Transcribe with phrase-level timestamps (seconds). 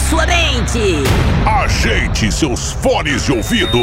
[0.00, 1.04] sua mente.
[1.46, 3.78] Ajeite seus fones de ouvido.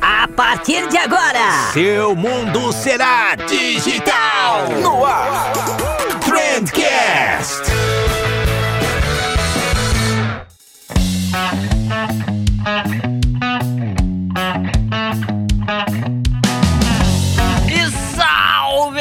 [0.00, 4.68] A partir de agora, seu mundo será digital.
[4.82, 5.52] No ar,
[6.24, 7.72] Trendcast.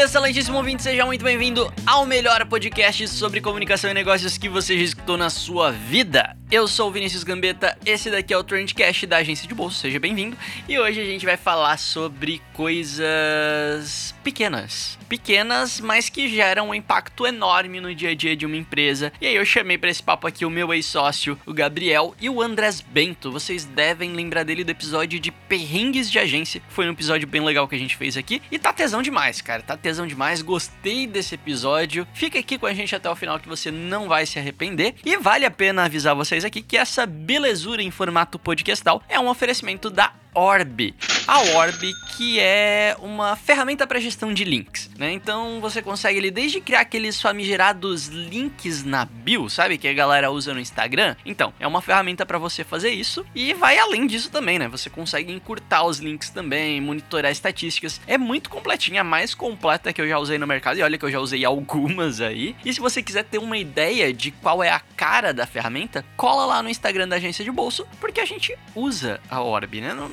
[0.08, 4.84] excelentíssimo ouvinte, seja muito bem-vindo ao melhor podcast sobre comunicação e negócios que você já
[4.84, 6.36] escutou na sua vida.
[6.50, 10.00] Eu sou o Vinícius Gambetta, esse daqui é o Trendcast da agência de bolsa, seja
[10.00, 10.38] bem-vindo.
[10.66, 14.98] E hoje a gente vai falar sobre coisas pequenas.
[15.10, 19.12] Pequenas, mas que geram um impacto enorme no dia a dia de uma empresa.
[19.20, 22.42] E aí eu chamei para esse papo aqui o meu ex-sócio, o Gabriel, e o
[22.42, 23.30] Andrés Bento.
[23.30, 26.62] Vocês devem lembrar dele do episódio de Perrengues de Agência.
[26.70, 28.42] Foi um episódio bem legal que a gente fez aqui.
[28.50, 29.62] E tá tesão demais, cara.
[29.62, 30.42] Tá tesão demais.
[30.42, 32.08] Gostei desse episódio.
[32.14, 34.96] Fica aqui com a gente até o final que você não vai se arrepender.
[35.06, 39.20] E vale a pena avisar vocês vocês aqui que essa belezura em formato podcastal é
[39.20, 40.94] um oferecimento da Orb.
[41.28, 45.12] A Orb, que é uma ferramenta para gestão de links, né?
[45.12, 49.78] Então você consegue ali desde criar aqueles famigerados links na bio, sabe?
[49.78, 51.16] Que a galera usa no Instagram.
[51.26, 54.68] Então, é uma ferramenta para você fazer isso e vai além disso também, né?
[54.68, 58.00] Você consegue encurtar os links também, monitorar estatísticas.
[58.08, 60.78] É muito completinha, a mais completa que eu já usei no mercado.
[60.78, 62.56] E olha que eu já usei algumas aí.
[62.64, 66.46] E se você quiser ter uma ideia de qual é a cara da ferramenta, cola
[66.46, 69.94] lá no Instagram da agência de bolso, porque a gente usa a Orb, né?
[69.94, 70.10] Não,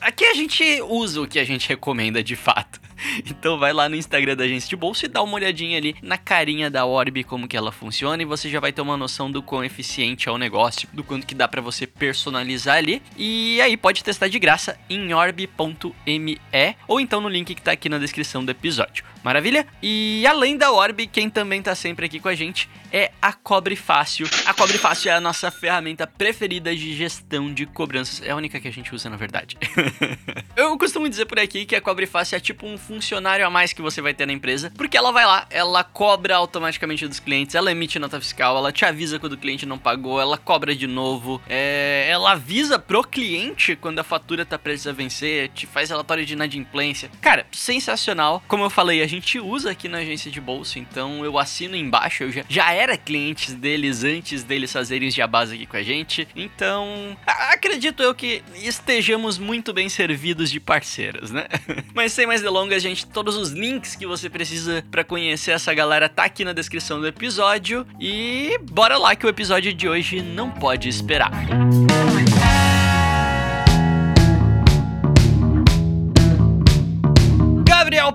[0.00, 2.80] Aqui a gente usa o que a gente recomenda de fato.
[3.24, 6.18] Então vai lá no Instagram da agência de bolsa e dá uma olhadinha ali na
[6.18, 9.42] carinha da Orb, como que ela funciona, e você já vai ter uma noção do
[9.42, 13.02] quão eficiente é o negócio, do quanto que dá para você personalizar ali.
[13.16, 16.40] E aí pode testar de graça em orb.me
[16.86, 19.04] ou então no link que tá aqui na descrição do episódio.
[19.28, 19.66] Maravilha?
[19.82, 23.76] E além da Orb, quem também tá sempre aqui com a gente é a Cobre
[23.76, 24.26] Fácil.
[24.46, 28.22] A Cobre Fácil é a nossa ferramenta preferida de gestão de cobranças.
[28.26, 29.58] É a única que a gente usa, na verdade.
[30.56, 33.72] Eu costumo dizer por aqui que a Cobre Fácil é tipo um funcionário a mais
[33.72, 37.54] que você vai ter na empresa, porque ela vai lá, ela cobra automaticamente dos clientes,
[37.54, 40.86] ela emite nota fiscal, ela te avisa quando o cliente não pagou, ela cobra de
[40.86, 45.90] novo, é, ela avisa pro cliente quando a fatura tá prestes a vencer, te faz
[45.90, 47.10] relatório de inadimplência.
[47.20, 48.42] Cara, sensacional.
[48.48, 52.24] Como eu falei, a gente usa aqui na agência de bolsa, então eu assino embaixo,
[52.24, 56.26] eu já, já era cliente deles antes deles fazerem os base aqui com a gente.
[56.34, 61.46] Então, acredito eu que estejamos muito bem servidos de parceiras, né?
[61.94, 66.08] Mas sem mais delongas, gente, todos os links que você precisa para conhecer essa galera
[66.08, 70.50] tá aqui na descrição do episódio e bora lá que o episódio de hoje não
[70.50, 71.30] pode esperar.
[71.30, 72.57] Música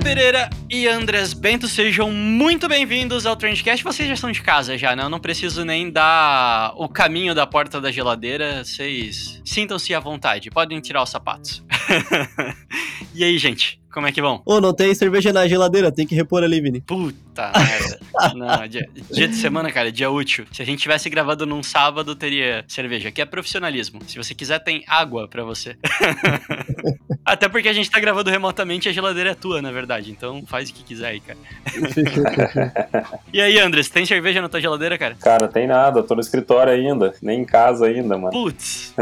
[0.04, 3.82] Pereira e Andrés Bento, sejam muito bem-vindos ao Trendcast.
[3.86, 5.04] Vocês já estão de casa já, né?
[5.04, 8.66] Eu não preciso nem dar o caminho da porta da geladeira.
[8.66, 11.64] Vocês sintam-se à vontade, podem tirar os sapatos.
[13.16, 13.82] e aí, gente?
[13.94, 14.42] Como é que vão?
[14.44, 16.82] Ô, não tem cerveja na geladeira, tem que repor ali, Vini.
[16.82, 18.00] Puta merda.
[18.36, 20.48] não, dia, dia, de semana, cara, dia útil.
[20.52, 23.10] Se a gente tivesse gravado num sábado, teria cerveja.
[23.10, 24.02] Aqui é profissionalismo.
[24.08, 25.78] Se você quiser, tem água para você.
[27.24, 30.12] Até porque a gente tá gravando remotamente e a geladeira é tua, na verdade.
[30.12, 31.40] Então faz o que quiser aí, cara.
[33.32, 35.16] e aí, Andres, tem cerveja na tua geladeira, cara?
[35.22, 36.04] Cara, tem nada.
[36.04, 37.14] Tô no escritório ainda.
[37.22, 38.32] Nem em casa ainda, mano.
[38.32, 38.94] Putz.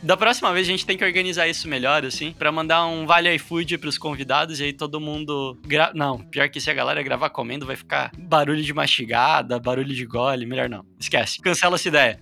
[0.00, 3.34] da próxima vez a gente tem que organizar isso melhor, assim, para mandar um vale
[3.34, 5.58] iFood pros convidados e aí todo mundo.
[5.66, 5.92] Gra...
[5.94, 10.06] Não, pior que se a galera gravar comendo, vai ficar barulho de mastigada, barulho de
[10.06, 10.46] gole.
[10.46, 10.84] Melhor não.
[10.98, 11.40] Esquece.
[11.40, 12.20] Cancela essa ideia.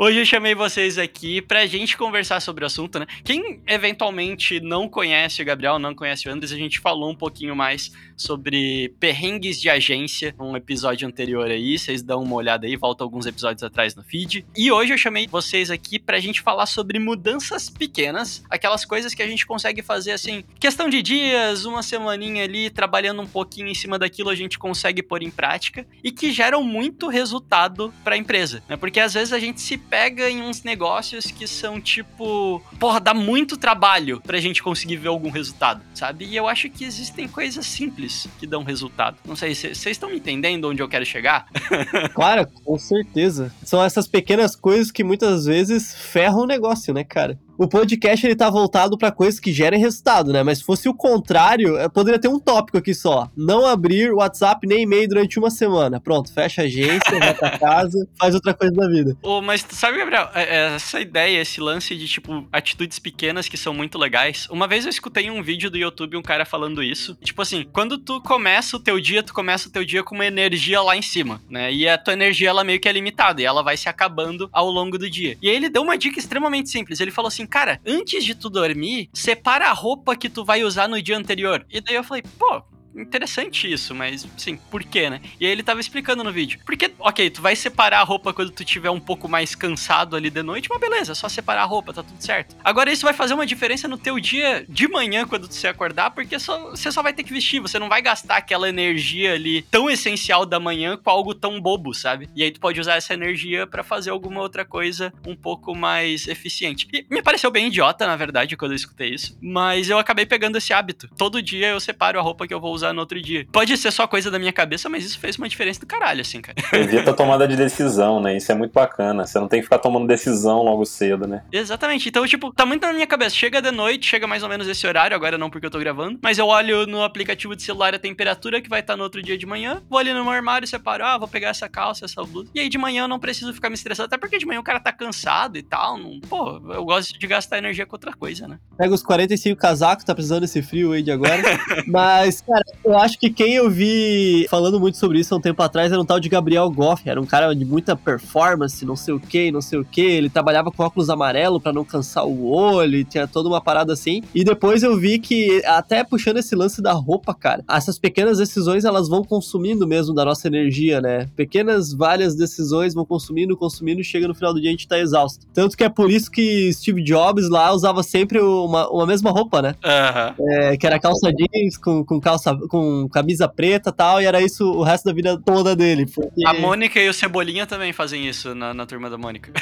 [0.00, 3.06] Hoje eu chamei vocês aqui pra gente conversar sobre o assunto, né?
[3.24, 7.56] Quem eventualmente não conhece o Gabriel, não conhece o Andres, a gente falou um pouquinho
[7.56, 13.02] mais sobre perrengues de agência, um episódio anterior aí, vocês dão uma olhada aí, volta
[13.02, 14.46] alguns episódios atrás no feed.
[14.56, 19.22] E hoje eu chamei vocês aqui pra gente falar sobre mudanças pequenas, aquelas coisas que
[19.22, 23.74] a gente consegue fazer assim, questão de dias, uma semaninha ali, trabalhando um pouquinho em
[23.74, 28.62] cima daquilo, a gente consegue pôr em prática e que geram muito resultado pra empresa,
[28.68, 28.76] né?
[28.76, 33.14] Porque às vezes a gente se pega em uns negócios que são tipo, porra, dá
[33.14, 36.26] muito trabalho pra gente conseguir ver algum resultado, sabe?
[36.26, 39.16] E eu acho que existem coisas simples que dão resultado.
[39.24, 41.46] Não sei, vocês estão entendendo onde eu quero chegar?
[42.14, 43.52] claro, com certeza.
[43.64, 47.38] São essas pequenas coisas que muitas vezes ferram o negócio, né, cara?
[47.58, 50.44] O podcast ele tá voltado para coisas que gerem resultado, né?
[50.44, 53.28] Mas se fosse o contrário, é, poderia ter um tópico aqui só.
[53.36, 55.98] Não abrir WhatsApp nem e-mail durante uma semana.
[56.00, 59.16] Pronto, fecha a agência, vai pra casa, faz outra coisa da vida.
[59.20, 63.56] Oh, mas sabe, Gabriel, é, é, essa ideia, esse lance de, tipo, atitudes pequenas que
[63.56, 64.46] são muito legais.
[64.48, 67.16] Uma vez eu escutei um vídeo do YouTube, um cara falando isso.
[67.16, 70.26] Tipo assim, quando tu começa o teu dia, tu começa o teu dia com uma
[70.26, 71.72] energia lá em cima, né?
[71.72, 74.70] E a tua energia, ela meio que é limitada, e ela vai se acabando ao
[74.70, 75.36] longo do dia.
[75.42, 77.00] E aí ele deu uma dica extremamente simples.
[77.00, 80.88] Ele falou assim, cara, antes de tu dormir, separa a roupa que tu vai usar
[80.88, 81.66] no dia anterior.
[81.70, 82.62] E daí eu falei, pô,
[83.00, 85.20] interessante isso, mas sim, por quê, né?
[85.40, 86.60] E aí ele tava explicando no vídeo.
[86.64, 90.30] Porque, ok, tu vai separar a roupa quando tu tiver um pouco mais cansado ali
[90.30, 92.56] de noite, mas beleza, é só separar a roupa, tá tudo certo.
[92.62, 96.38] Agora isso vai fazer uma diferença no teu dia de manhã quando se acordar, porque
[96.38, 99.88] só, você só vai ter que vestir, você não vai gastar aquela energia ali tão
[99.88, 102.28] essencial da manhã com algo tão bobo, sabe?
[102.34, 106.26] E aí tu pode usar essa energia para fazer alguma outra coisa um pouco mais
[106.26, 106.88] eficiente.
[106.92, 110.58] E me pareceu bem idiota, na verdade, quando eu escutei isso, mas eu acabei pegando
[110.58, 111.08] esse hábito.
[111.16, 113.46] Todo dia eu separo a roupa que eu vou usar usar no outro dia.
[113.52, 116.40] Pode ser só coisa da minha cabeça, mas isso fez uma diferença do caralho, assim,
[116.40, 116.56] cara.
[116.72, 118.36] Evita a tomada de decisão, né?
[118.36, 119.26] Isso é muito bacana.
[119.26, 121.42] Você não tem que ficar tomando decisão logo cedo, né?
[121.52, 122.08] Exatamente.
[122.08, 123.34] Então, tipo, tá muito na minha cabeça.
[123.34, 126.18] Chega de noite, chega mais ou menos esse horário, agora não porque eu tô gravando,
[126.22, 129.22] mas eu olho no aplicativo de celular a temperatura que vai estar tá no outro
[129.22, 132.04] dia de manhã, vou ali no meu armário e separo, ah, vou pegar essa calça,
[132.04, 132.50] essa blusa.
[132.54, 134.64] E aí de manhã eu não preciso ficar me estressando, até porque de manhã o
[134.64, 135.98] cara tá cansado e tal.
[135.98, 136.20] Não...
[136.20, 138.58] Pô, eu gosto de gastar energia com outra coisa, né?
[138.76, 141.42] Pega os 45 casacos, tá precisando desse frio aí de agora.
[141.86, 145.62] mas, cara, eu acho que quem eu vi falando muito sobre isso há um tempo
[145.62, 147.08] atrás era um tal de Gabriel Goff.
[147.08, 150.00] Era um cara de muita performance, não sei o que, não sei o que.
[150.00, 154.22] Ele trabalhava com óculos amarelo para não cansar o olho, tinha toda uma parada assim.
[154.34, 158.84] E depois eu vi que, até puxando esse lance da roupa, cara, essas pequenas decisões
[158.84, 161.28] elas vão consumindo mesmo da nossa energia, né?
[161.36, 164.98] Pequenas, várias decisões vão consumindo, consumindo, e chega no final do dia a gente tá
[164.98, 165.46] exausto.
[165.52, 169.60] Tanto que é por isso que Steve Jobs lá usava sempre uma, uma mesma roupa,
[169.60, 169.74] né?
[169.84, 170.46] Uhum.
[170.48, 174.40] É, que era calça jeans com, com calça com camisa preta e tal, e era
[174.40, 176.06] isso o resto da vida toda dele.
[176.06, 176.46] Porque...
[176.46, 179.52] A Mônica e o Cebolinha também fazem isso na, na turma da Mônica.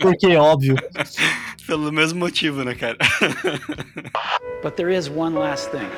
[0.00, 0.76] porque, óbvio.
[1.66, 2.98] Pelo mesmo motivo, né, cara?
[4.62, 5.88] But there is one last thing.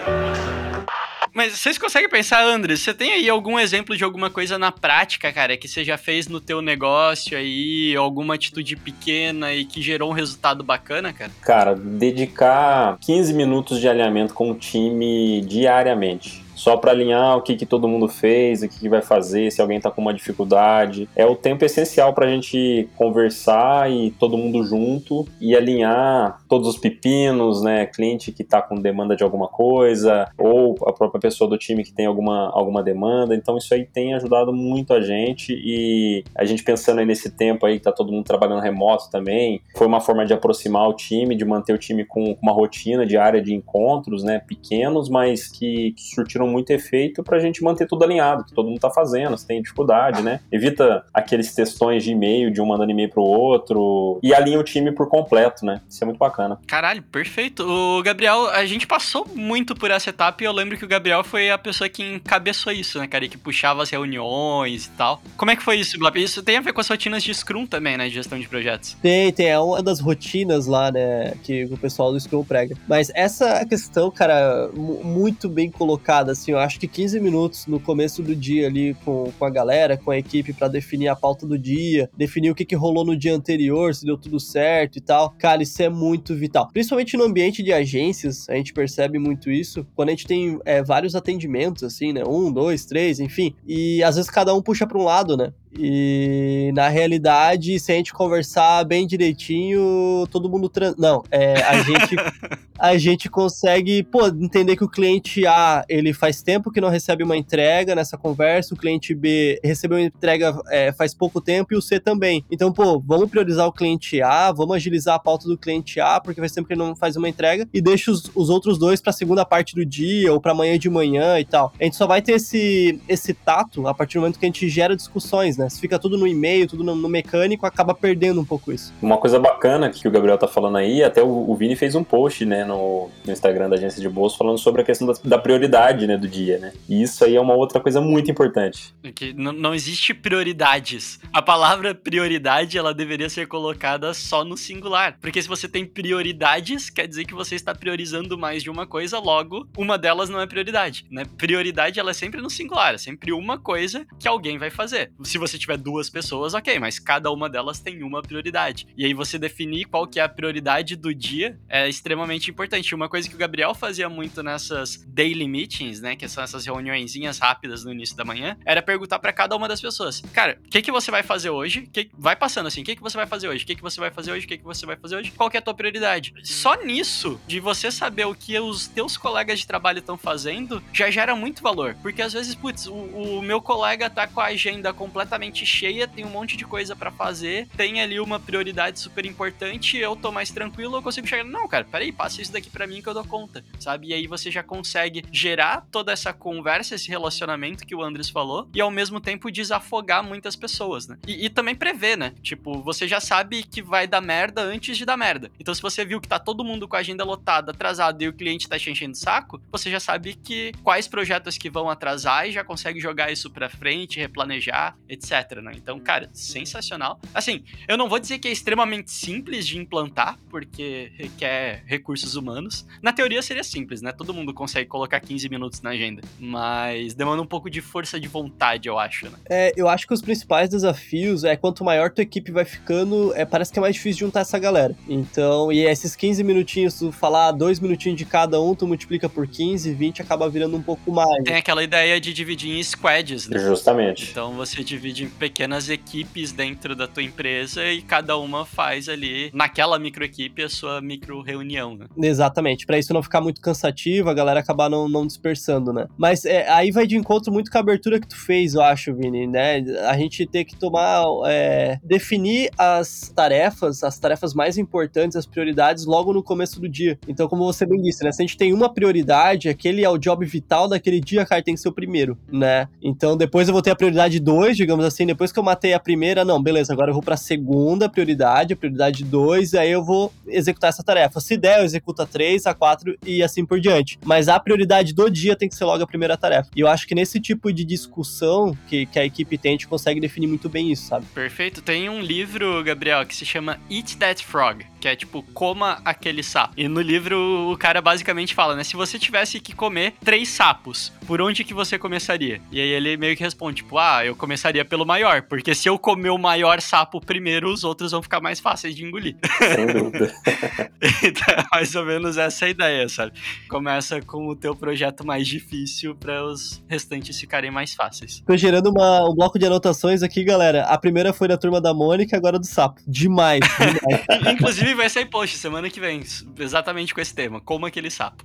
[1.35, 5.33] Mas vocês conseguem pensar, André, você tem aí algum exemplo de alguma coisa na prática,
[5.33, 10.11] cara, que você já fez no teu negócio aí, alguma atitude pequena e que gerou
[10.11, 11.31] um resultado bacana, cara?
[11.41, 17.57] Cara, dedicar 15 minutos de alinhamento com o time diariamente só para alinhar o que,
[17.57, 21.09] que todo mundo fez, o que, que vai fazer, se alguém está com uma dificuldade.
[21.17, 26.69] É o tempo essencial para a gente conversar e todo mundo junto e alinhar todos
[26.69, 27.87] os pepinos, né?
[27.87, 31.95] Cliente que está com demanda de alguma coisa ou a própria pessoa do time que
[31.95, 33.35] tem alguma, alguma demanda.
[33.35, 37.65] Então isso aí tem ajudado muito a gente e a gente pensando aí nesse tempo
[37.65, 41.35] aí que tá todo mundo trabalhando remoto também, foi uma forma de aproximar o time,
[41.35, 44.39] de manter o time com, com uma rotina diária de encontros, né?
[44.39, 48.67] Pequenos, mas que, que surtiram muito efeito para a gente manter tudo alinhado, que todo
[48.67, 50.41] mundo está fazendo, se tem dificuldade, né?
[50.53, 54.93] Evita aqueles textões de e-mail, de um mandando e-mail pro outro, e alinha o time
[54.93, 55.81] por completo, né?
[55.89, 56.42] Isso é muito bacana.
[56.67, 57.65] Caralho, perfeito.
[57.65, 61.23] O Gabriel, a gente passou muito por essa etapa e eu lembro que o Gabriel
[61.25, 63.25] foi a pessoa que encabeçou isso, né, cara?
[63.25, 65.23] E que puxava as reuniões e tal.
[65.37, 66.17] Como é que foi isso, Glop?
[66.17, 68.09] Isso tem a ver com as rotinas de Scrum também, né?
[68.09, 68.97] De gestão de projetos.
[69.03, 69.47] Tem, tem.
[69.47, 71.35] É uma das rotinas lá, né?
[71.43, 72.77] Que o pessoal do Scrum prega.
[72.89, 78.23] Mas essa questão, cara, muito bem colocada, assim, eu acho que 15 minutos no começo
[78.23, 81.59] do dia ali com, com a galera, com a equipe, para definir a pauta do
[81.59, 85.31] dia, definir o que, que rolou no dia anterior, se deu tudo certo e tal.
[85.39, 86.69] Cara, isso é muito vital.
[86.73, 89.87] Principalmente no ambiente de agências, a gente percebe muito isso.
[89.95, 92.23] Quando a gente tem é, vários atendimentos, assim, né?
[92.27, 93.55] Um, dois, três, enfim.
[93.67, 95.53] E às vezes cada um puxa para um lado, né?
[95.79, 100.69] E na realidade, se a gente conversar bem direitinho, todo mundo.
[100.69, 100.97] Trans...
[100.97, 102.17] Não, é, a gente.
[102.83, 107.23] a gente consegue, pô, entender que o cliente A, ele faz tempo que não recebe
[107.23, 111.77] uma entrega nessa conversa, o cliente B recebeu uma entrega é, faz pouco tempo e
[111.77, 112.45] o C também.
[112.51, 116.41] Então, pô, vamos priorizar o cliente A, vamos agilizar a pauta do cliente A, porque
[116.41, 119.11] faz tempo que ele não faz uma entrega, e deixa os, os outros dois para
[119.11, 121.73] a segunda parte do dia ou para amanhã de manhã e tal.
[121.81, 124.69] A gente só vai ter esse, esse tato a partir do momento que a gente
[124.69, 125.62] gera discussões, né?
[125.69, 128.93] Se fica tudo no e-mail, tudo no, no mecânico, acaba perdendo um pouco isso.
[129.01, 132.05] Uma coisa bacana que o Gabriel tá falando aí, até o, o Vini fez um
[132.05, 135.39] post, né, no, no Instagram da agência de bolsa falando sobre a questão da, da,
[135.39, 136.73] prioridade, né, do dia, né?
[136.89, 138.95] E isso aí é uma outra coisa muito importante.
[139.15, 141.21] Que não existe prioridades.
[141.33, 145.17] A palavra prioridade, ela deveria ser colocada só no singular.
[145.21, 149.19] Porque se você tem prioridades, quer dizer que você está priorizando mais de uma coisa,
[149.19, 151.25] logo, uma delas não é prioridade, né?
[151.37, 155.13] Prioridade, ela é sempre no singular, é sempre uma coisa que alguém vai fazer.
[155.23, 158.87] Se você tiver duas pessoas, ok, mas cada uma delas tem uma prioridade.
[158.97, 162.95] E aí você definir qual que é a prioridade do dia é extremamente importante.
[162.95, 167.39] Uma coisa que o Gabriel fazia muito nessas daily meetings, né, que são essas reuniõezinhas
[167.39, 170.83] rápidas no início da manhã, era perguntar para cada uma das pessoas, cara, o que
[170.83, 171.83] que você vai fazer hoje?
[171.93, 173.65] Que, vai passando assim, o que que você vai fazer hoje?
[173.65, 174.47] O que que você vai fazer hoje?
[174.47, 175.31] O que que você vai fazer hoje?
[175.33, 176.35] Qual que é a tua prioridade?
[176.43, 181.11] Só nisso, de você saber o que os teus colegas de trabalho estão fazendo, já
[181.11, 181.97] gera muito valor.
[182.03, 186.25] Porque às vezes, putz, o, o meu colega tá com a agenda completamente cheia, tem
[186.25, 190.51] um monte de coisa para fazer, tem ali uma prioridade super importante, eu tô mais
[190.51, 193.25] tranquilo, eu consigo chegar, não, cara, peraí, passa isso daqui para mim que eu dou
[193.25, 194.09] conta, sabe?
[194.09, 198.69] E aí você já consegue gerar toda essa conversa, esse relacionamento que o Andres falou,
[198.75, 201.19] e ao mesmo tempo desafogar muitas pessoas, né?
[201.27, 202.35] E, e também prever, né?
[202.43, 205.51] Tipo, você já sabe que vai dar merda antes de dar merda.
[205.59, 208.33] Então, se você viu que tá todo mundo com a agenda lotada, atrasado, e o
[208.33, 212.49] cliente tá te enchendo o saco, você já sabe que quais projetos que vão atrasar
[212.49, 215.32] e já consegue jogar isso pra frente, replanejar, etc,
[215.63, 215.73] né?
[215.75, 217.19] Então, cara, sensacional.
[217.35, 222.87] Assim, eu não vou dizer que é extremamente simples de implantar, porque requer recursos humanos.
[223.01, 224.13] Na teoria seria simples, né?
[224.13, 228.29] Todo mundo consegue colocar 15 minutos na agenda, mas demanda um pouco de força de
[228.29, 229.39] vontade, eu acho, né?
[229.49, 233.45] É, eu acho que os principais desafios é quanto maior tua equipe vai ficando, é,
[233.45, 234.95] parece que é mais difícil juntar essa galera.
[235.09, 239.47] Então, e esses 15 minutinhos, tu falar dois minutinhos de cada um, tu multiplica por
[239.47, 241.43] 15, 20, acaba virando um pouco mais.
[241.45, 243.59] Tem aquela ideia de dividir em squads, né?
[243.59, 244.31] Justamente.
[244.31, 249.51] Então você divide em pequenas equipes dentro da tua empresa e cada uma faz ali,
[249.55, 252.07] naquela microequipe, a sua micro reunião, né?
[252.17, 252.87] Exatamente.
[252.87, 256.07] Para isso não ficar muito cansativo, a galera acabar não, não dispersando, né?
[256.17, 259.15] Mas é, aí vai de encontro muito com a abertura que tu fez, eu acho,
[259.15, 259.85] Vini, né?
[260.07, 266.05] A gente tem que tomar, é, definir as tarefas, as tarefas mais importantes, as prioridades
[266.05, 267.19] logo no começo do dia.
[267.29, 268.33] Então, como você bem disse, né?
[268.33, 271.75] Se a gente tem uma prioridade, aquele é o job vital daquele dia, cara, tem
[271.75, 272.89] que ser o primeiro, né?
[273.03, 276.01] Então, depois eu vou ter a prioridade 2, digamos assim, depois que eu matei a
[276.01, 280.05] primeira, não, beleza, agora eu vou pra segunda prioridade, a prioridade 2, e aí eu
[280.05, 281.41] vou executar essa tarefa.
[281.41, 284.19] Se der, eu executo a 3, a 4 e assim por diante.
[284.25, 286.71] Mas a prioridade do dia tem que ser logo a primeira tarefa.
[286.75, 289.89] E eu acho que nesse tipo de discussão que, que a equipe tem, a gente
[289.89, 291.27] consegue definir muito bem isso, sabe?
[291.35, 291.83] Perfeito.
[291.83, 296.45] Tem um livro, Gabriel, que se chama Eat That Frog, que é tipo, coma aquele
[296.45, 296.75] sapo.
[296.77, 298.85] E no livro o cara basicamente fala, né?
[298.85, 302.61] Se você tivesse que comer três sapos, por onde que você começaria?
[302.71, 305.99] E aí ele meio que responde, tipo, ah, eu começaria pelo maior, porque se eu
[305.99, 309.35] comer o maior sapo primeiro, os outros vão ficar mais fáceis de engolir.
[309.59, 310.33] Sem dúvida.
[311.25, 313.33] então, é mais ou menos essa a ideia, sabe?
[313.69, 318.41] Começa com o teu projeto mais difícil para os restantes ficarem mais fáceis.
[318.47, 320.85] Tô gerando uma, um bloco de anotações aqui, galera.
[320.85, 323.01] A primeira foi da turma da Mônica, agora do sapo.
[323.05, 324.45] Demais, demais.
[324.55, 326.23] Inclusive vai sair post semana que vem,
[326.59, 328.45] exatamente com esse tema, como aquele sapo.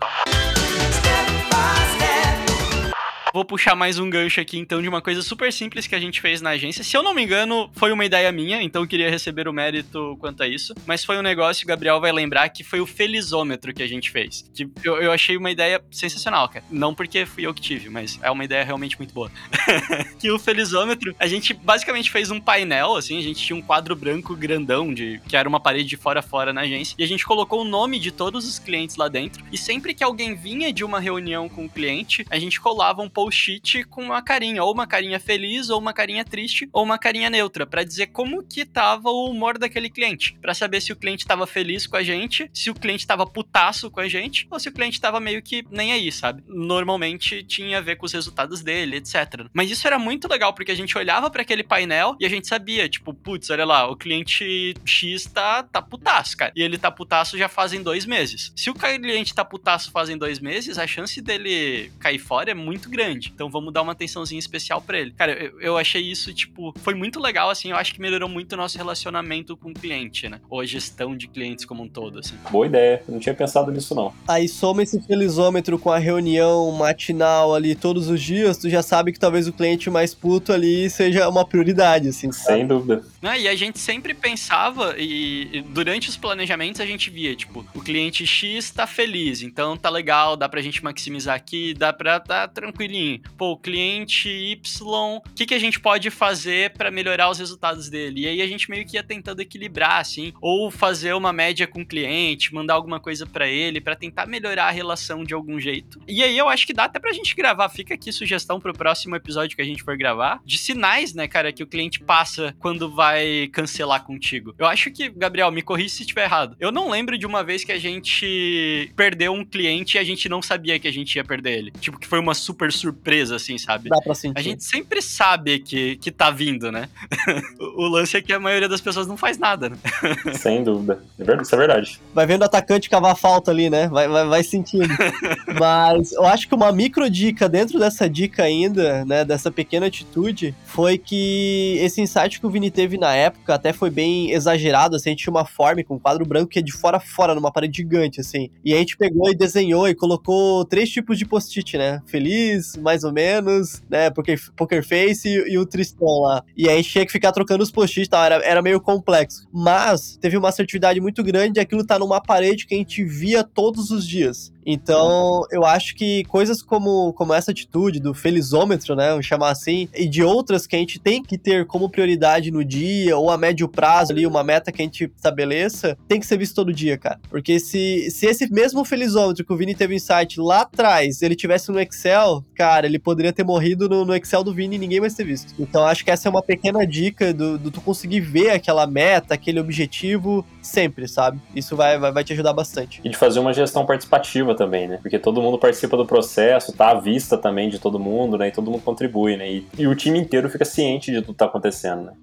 [3.38, 6.20] Vou puxar mais um gancho aqui, então, de uma coisa super simples que a gente
[6.20, 6.84] fez na agência.
[6.84, 10.18] Se eu não me engano, foi uma ideia minha, então eu queria receber o mérito
[10.20, 10.74] quanto a isso.
[10.88, 14.10] Mas foi um negócio, o Gabriel vai lembrar, que foi o felizômetro que a gente
[14.10, 14.50] fez.
[14.56, 16.66] Que eu, eu achei uma ideia sensacional, cara.
[16.72, 19.32] Não porque fui eu que tive, mas é uma ideia realmente muito boa.
[20.20, 23.96] que o felizômetro, a gente basicamente fez um painel, assim, a gente tinha um quadro
[23.96, 27.08] branco grandão, de que era uma parede de fora a fora na agência, e a
[27.08, 29.46] gente colocou o nome de todos os clientes lá dentro.
[29.52, 33.08] E sempre que alguém vinha de uma reunião com o cliente, a gente colava um
[33.28, 37.30] post-it com uma carinha, ou uma carinha feliz, ou uma carinha triste, ou uma carinha
[37.30, 41.26] neutra, para dizer como que tava o humor daquele cliente, para saber se o cliente
[41.26, 44.70] tava feliz com a gente, se o cliente tava putaço com a gente, ou se
[44.70, 46.42] o cliente tava meio que nem aí, sabe?
[46.48, 49.48] Normalmente tinha a ver com os resultados dele, etc.
[49.54, 52.48] Mas isso era muito legal, porque a gente olhava para aquele painel e a gente
[52.48, 56.54] sabia, tipo, putz, olha lá, o cliente X tá, tá putaço, cara.
[56.56, 58.54] E ele tá putaço já fazem dois meses.
[58.56, 62.90] Se o cliente tá putaço fazem dois meses, a chance dele cair fora é muito
[62.90, 63.17] grande.
[63.26, 65.12] Então vamos dar uma atençãozinha especial para ele.
[65.12, 67.72] Cara, eu, eu, achei isso, tipo, foi muito legal, assim.
[67.72, 70.40] Eu acho que melhorou muito o nosso relacionamento com o cliente, né?
[70.50, 72.36] Ou a gestão de clientes como um todo, assim.
[72.52, 73.02] Boa ideia.
[73.08, 74.14] Não tinha pensado nisso, não.
[74.28, 79.12] Aí soma esse felizômetro com a reunião matinal ali todos os dias, tu já sabe
[79.12, 82.32] que talvez o cliente mais puto ali seja uma prioridade, assim.
[82.32, 82.60] Sabe?
[82.60, 83.04] Sem dúvida.
[83.22, 83.42] Né?
[83.42, 87.82] E a gente sempre pensava, e, e durante os planejamentos a gente via, tipo, o
[87.82, 92.48] cliente X tá feliz, então tá legal, dá pra gente maximizar aqui, dá pra tá
[92.48, 93.22] tranquilinho olhinho.
[93.38, 97.90] Pô, o cliente Y, o que, que a gente pode fazer para melhorar os resultados
[97.90, 98.22] dele?
[98.22, 101.82] E aí a gente meio que ia tentando equilibrar, assim, ou fazer uma média com
[101.82, 106.00] o cliente, mandar alguma coisa para ele, para tentar melhorar a relação de algum jeito.
[106.08, 107.70] E aí eu acho que dá até pra gente gravar.
[107.70, 111.54] Fica aqui sugestão pro próximo episódio que a gente for gravar, de sinais, né, cara,
[111.54, 114.56] que o cliente passa quando vai cancelar contigo.
[114.58, 116.56] Eu acho que, Gabriel, me corrija se estiver errado.
[116.60, 120.28] Eu não lembro de uma vez que a gente perdeu um cliente e a gente
[120.30, 121.72] não sabia que a gente ia perder ele.
[121.72, 122.87] Tipo, que foi uma super surpresa,
[123.36, 123.90] assim, sabe?
[123.90, 124.38] Dá pra sentir.
[124.38, 126.90] A gente sempre sabe que, que tá vindo, né?
[127.60, 129.78] o lance é que a maioria das pessoas não faz nada, né?
[130.36, 131.02] Sem dúvida.
[131.42, 132.00] Isso é verdade.
[132.14, 133.88] Vai vendo o atacante cavar falta ali, né?
[133.88, 134.88] Vai, vai, vai sentindo.
[135.60, 140.54] Mas eu acho que uma micro dica dentro dessa dica ainda, né, dessa pequena atitude,
[140.66, 145.10] foi que esse insight que o Vini teve na época até foi bem exagerado, assim,
[145.10, 147.34] a gente tinha uma form com um quadro branco que é de fora a fora,
[147.34, 148.50] numa parede gigante, assim.
[148.64, 152.02] E a gente pegou e desenhou e colocou três tipos de post-it, né?
[152.06, 154.10] Feliz, mais ou menos, né?
[154.10, 156.44] Poker, poker face e, e o tristão lá.
[156.56, 159.48] E aí tinha que ficar trocando os post-its e tal, era, era meio complexo.
[159.52, 163.92] Mas teve uma assertividade muito grande aquilo tá numa parede que a gente via todos
[163.92, 164.52] os dias.
[164.70, 169.88] Então, eu acho que coisas como, como essa atitude do felizômetro, né, vamos chamar assim,
[169.96, 173.38] e de outras que a gente tem que ter como prioridade no dia ou a
[173.38, 176.98] médio prazo ali, uma meta que a gente estabeleça, tem que ser visto todo dia,
[176.98, 177.18] cara.
[177.30, 181.72] Porque se, se esse mesmo felizômetro que o Vini teve insight lá atrás, ele tivesse
[181.72, 185.14] no Excel, cara, ele poderia ter morrido no, no Excel do Vini e ninguém mais
[185.14, 185.54] ter visto.
[185.58, 189.34] Então, acho que essa é uma pequena dica do, do tu conseguir ver aquela meta,
[189.34, 191.40] aquele objetivo sempre, sabe?
[191.56, 193.00] Isso vai, vai, vai te ajudar bastante.
[193.02, 195.00] E de fazer uma gestão participativa também, né?
[195.02, 198.50] Porque todo mundo participa do processo, tá à vista também de todo mundo, né?
[198.50, 199.50] E todo mundo contribui, né?
[199.50, 202.14] E, e o time inteiro fica ciente de tudo que tá acontecendo, né?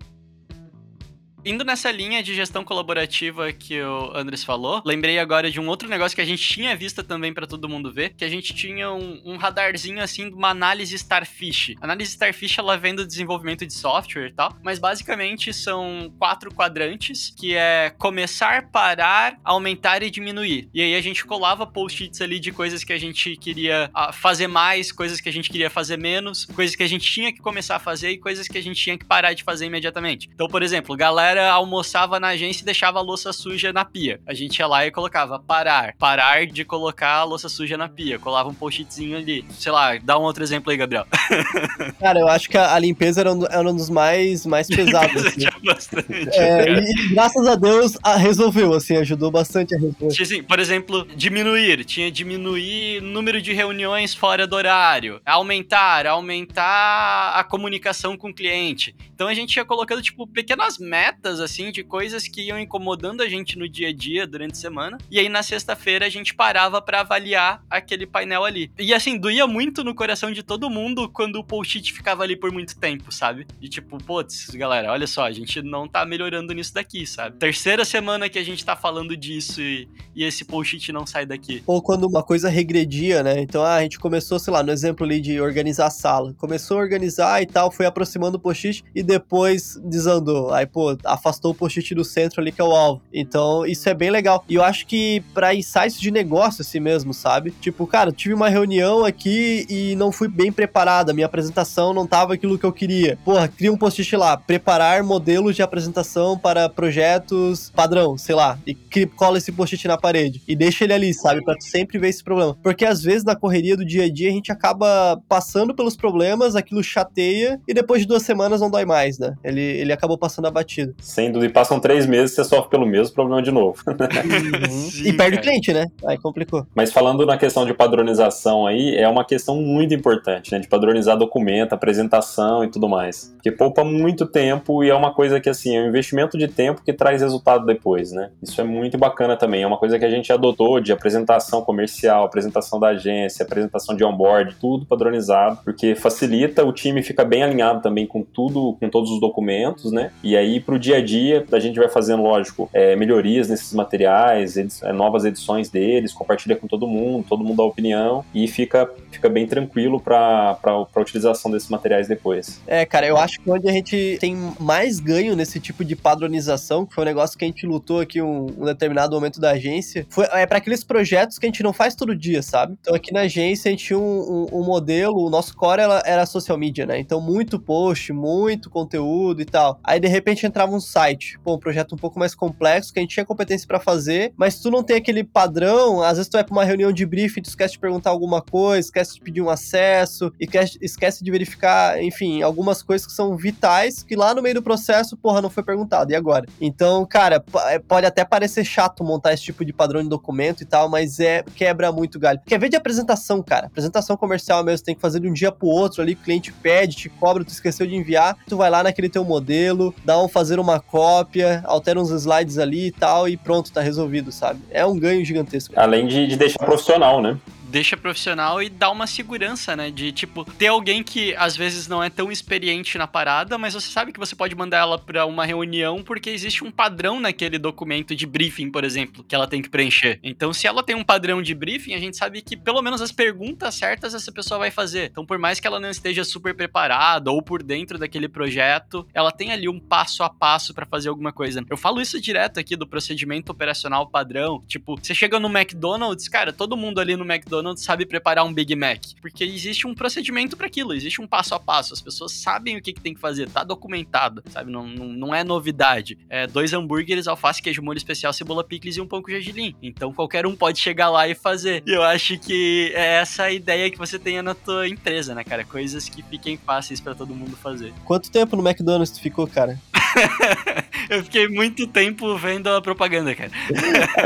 [1.46, 5.86] Indo nessa linha de gestão colaborativa que o Andres falou, lembrei agora de um outro
[5.86, 8.90] negócio que a gente tinha visto também para todo mundo ver, que a gente tinha
[8.90, 11.74] um, um, radarzinho assim de uma análise Starfish.
[11.82, 16.50] A análise Starfish ela vem do desenvolvimento de software e tal, mas basicamente são quatro
[16.50, 20.70] quadrantes, que é começar, parar, aumentar e diminuir.
[20.72, 24.46] E aí a gente colava post-its ali de coisas que a gente queria ah, fazer
[24.46, 27.76] mais, coisas que a gente queria fazer menos, coisas que a gente tinha que começar
[27.76, 30.30] a fazer e coisas que a gente tinha que parar de fazer imediatamente.
[30.32, 34.20] Então, por exemplo, galera almoçava na agência e deixava a louça suja na pia.
[34.26, 35.94] A gente ia lá e colocava parar.
[35.98, 38.18] Parar de colocar a louça suja na pia.
[38.18, 39.44] Colava um post-itzinho ali.
[39.58, 41.06] Sei lá, dá um outro exemplo aí, Gabriel.
[41.98, 45.24] Cara, eu acho que a, a limpeza era um, era um, dos mais, mais pesados.
[45.26, 45.40] Assim.
[45.64, 46.30] bastante.
[46.32, 50.22] É, e graças a Deus a, resolveu, assim, ajudou bastante a resolver.
[50.22, 51.84] Assim, por exemplo, diminuir.
[51.84, 55.20] Tinha diminuir o número de reuniões fora do horário.
[55.24, 58.94] Aumentar, aumentar a comunicação com o cliente.
[59.14, 63.28] Então a gente ia colocando, tipo, pequenas metas assim, de coisas que iam incomodando a
[63.28, 64.99] gente no dia a dia durante a semana.
[65.09, 68.73] E aí na sexta-feira a gente parava para avaliar aquele painel ali.
[68.76, 72.50] E assim, doía muito no coração de todo mundo quando o post-it ficava ali por
[72.50, 73.47] muito tempo, sabe?
[73.62, 77.37] E tipo, putz, galera, olha só, a gente não tá melhorando nisso daqui, sabe?
[77.38, 81.62] Terceira semana que a gente tá falando disso e, e esse post-it não sai daqui.
[81.68, 83.40] Ou quando uma coisa regredia, né?
[83.40, 86.35] Então ah, a gente começou, sei lá, no exemplo ali de organizar a sala.
[86.35, 90.52] Começou a organizar e tal, foi aproximando o post-it e depois desandou.
[90.52, 93.02] Aí, pô, afastou o post-it do centro ali, que é o alvo.
[93.12, 94.44] Então, isso é bem legal.
[94.48, 97.50] E eu acho que para insights de negócio assim mesmo, sabe?
[97.60, 102.34] Tipo, cara, tive uma reunião aqui e não fui bem preparada, minha apresentação não tava
[102.34, 103.18] aquilo que eu queria.
[103.24, 108.74] Porra, cria um post-it lá, preparar modelos de apresentação para projetos padrão, sei lá, e
[109.06, 111.42] cola esse post-it na parede e deixa ele ali, sabe?
[111.44, 112.56] Tu sempre ver esse problema.
[112.62, 116.56] Porque às vezes na correria do dia a dia a gente acaba passando pelos problemas,
[116.56, 119.35] aquilo chateia e depois de duas semanas não dói mais, né?
[119.42, 120.94] Ele, ele acabou passando a batida.
[121.00, 121.50] Sem dúvida.
[121.50, 123.83] E passam três meses você sofre pelo mesmo problema de novo.
[123.87, 124.68] Uhum.
[124.90, 125.87] Sim, e perde o cliente, né?
[126.07, 126.66] Aí complicou.
[126.74, 130.59] Mas falando na questão de padronização aí, é uma questão muito importante, né?
[130.59, 133.33] De padronizar documento, apresentação e tudo mais.
[133.35, 136.83] Porque poupa muito tempo e é uma coisa que, assim, é um investimento de tempo
[136.83, 138.30] que traz resultado depois, né?
[138.42, 139.62] Isso é muito bacana também.
[139.62, 144.04] É uma coisa que a gente adotou de apresentação comercial, apresentação da agência, apresentação de
[144.04, 149.11] onboard, tudo padronizado, porque facilita, o time fica bem alinhado também com tudo, com todos
[149.11, 150.11] os documentos, né?
[150.23, 154.57] E aí, pro dia a dia, a gente vai fazendo, lógico, é, melhorias nesses materiais,
[154.57, 158.90] edi é, novas edições deles, compartilha com todo mundo, todo mundo dá opinião e fica,
[159.11, 162.61] fica bem tranquilo para a utilização desses materiais depois.
[162.66, 166.85] É, cara, eu acho que onde a gente tem mais ganho nesse tipo de padronização,
[166.85, 170.07] que foi um negócio que a gente lutou aqui um, um determinado momento da agência,
[170.11, 172.77] foi, é para aqueles projetos que a gente não faz todo dia, sabe?
[172.81, 176.03] Então aqui na agência a gente tinha um, um, um modelo, o nosso core era,
[176.05, 176.99] era social media, né?
[176.99, 179.78] Então muito post, muito conteúdo e tal.
[179.82, 183.02] Aí de repente entrava um site, pô, um projeto um pouco mais complexo que a
[183.02, 186.44] gente tinha competência para fazer, mas tu não tem aquele padrão, às vezes tu vai
[186.44, 189.48] pra uma reunião de briefing, tu esquece de perguntar alguma coisa, esquece de pedir um
[189.48, 190.48] acesso, e
[190.82, 195.16] esquece de verificar, enfim, algumas coisas que são vitais que lá no meio do processo,
[195.16, 196.10] porra, não foi perguntado.
[196.10, 196.46] E agora?
[196.60, 200.66] Então, cara, é, pode até parecer chato montar esse tipo de padrão de documento e
[200.66, 202.40] tal, mas é quebra muito galho.
[202.44, 203.66] Quer ver de apresentação, cara?
[203.66, 206.96] Apresentação comercial mesmo, tem que fazer de um dia pro outro ali, o cliente pede,
[206.96, 210.59] te cobra, tu esqueceu de enviar, tu vai lá naquele teu modelo, dá um fazer
[210.59, 214.61] uma cópia, altera uns slides ali e tal, e pronto, tá resolvido, sabe?
[214.70, 215.74] É um ganho gigantesco.
[215.77, 217.38] Além de, de deixar profissional, né?
[217.74, 219.90] Deixa profissional e dá uma segurança, né?
[219.90, 223.90] De tipo, ter alguém que às vezes não é tão experiente na parada, mas você
[223.90, 228.14] sabe que você pode mandar ela para uma reunião porque existe um padrão naquele documento
[228.14, 230.20] de briefing, por exemplo, que ela tem que preencher.
[230.22, 233.10] Então, se ela tem um padrão de briefing, a gente sabe que pelo menos as
[233.10, 235.10] perguntas certas essa pessoa vai fazer.
[235.10, 239.32] Então, por mais que ela não esteja super preparada ou por dentro daquele projeto, ela
[239.32, 241.64] tem ali um passo a passo para fazer alguma coisa.
[241.68, 244.62] Eu falo isso direto aqui do procedimento operacional padrão.
[244.68, 248.53] Tipo, você chega no McDonald's, cara, todo mundo ali no McDonald's McDonald's sabe preparar um
[248.53, 249.00] Big Mac.
[249.20, 251.94] Porque existe um procedimento para aquilo, existe um passo a passo.
[251.94, 254.70] As pessoas sabem o que, que tem que fazer, tá documentado, sabe?
[254.70, 256.18] Não, não, não é novidade.
[256.29, 259.74] É dois hambúrgueres, alface, queijo, molho especial, cebola, picles e um pão com gergelim.
[259.83, 261.83] Então qualquer um pode chegar lá e fazer.
[261.87, 265.42] E eu acho que é essa a ideia que você tenha na tua empresa, né,
[265.42, 265.64] cara?
[265.64, 267.92] Coisas que fiquem fáceis para todo mundo fazer.
[268.05, 269.79] Quanto tempo no McDonald's tu ficou, cara?
[271.11, 273.50] eu fiquei muito tempo vendo a propaganda, cara.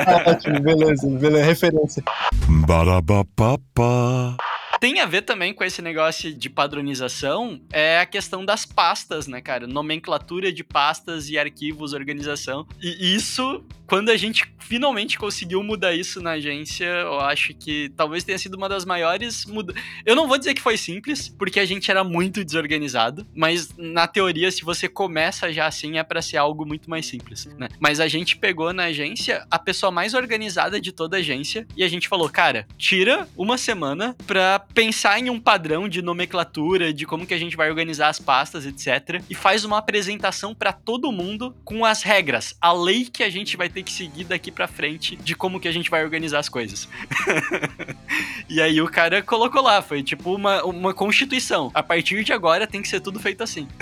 [0.07, 2.03] ah, ótimo, beleza, beleza, referência.
[2.66, 4.37] Barabapapa.
[4.80, 9.40] Tem a ver também com esse negócio de padronização, é a questão das pastas, né,
[9.40, 9.66] cara?
[9.66, 12.66] Nomenclatura de pastas e arquivos, organização.
[12.80, 18.22] E isso, quando a gente finalmente conseguiu mudar isso na agência, eu acho que talvez
[18.22, 19.74] tenha sido uma das maiores muda...
[20.04, 24.06] Eu não vou dizer que foi simples, porque a gente era muito desorganizado, mas na
[24.06, 27.68] teoria, se você começa já assim, é para ser algo muito mais simples, né?
[27.80, 31.82] Mas a gente pegou na agência a pessoa mais organizada de toda a agência e
[31.82, 37.07] a gente falou, cara, tira uma semana pra pensar em um padrão de nomenclatura, de
[37.07, 39.22] como que a gente vai organizar as pastas, etc.
[39.28, 43.57] E faz uma apresentação para todo mundo com as regras, a lei que a gente
[43.57, 46.48] vai ter que seguir daqui para frente de como que a gente vai organizar as
[46.48, 46.88] coisas.
[48.48, 51.70] e aí o cara colocou lá, foi tipo uma, uma constituição.
[51.74, 53.66] A partir de agora tem que ser tudo feito assim.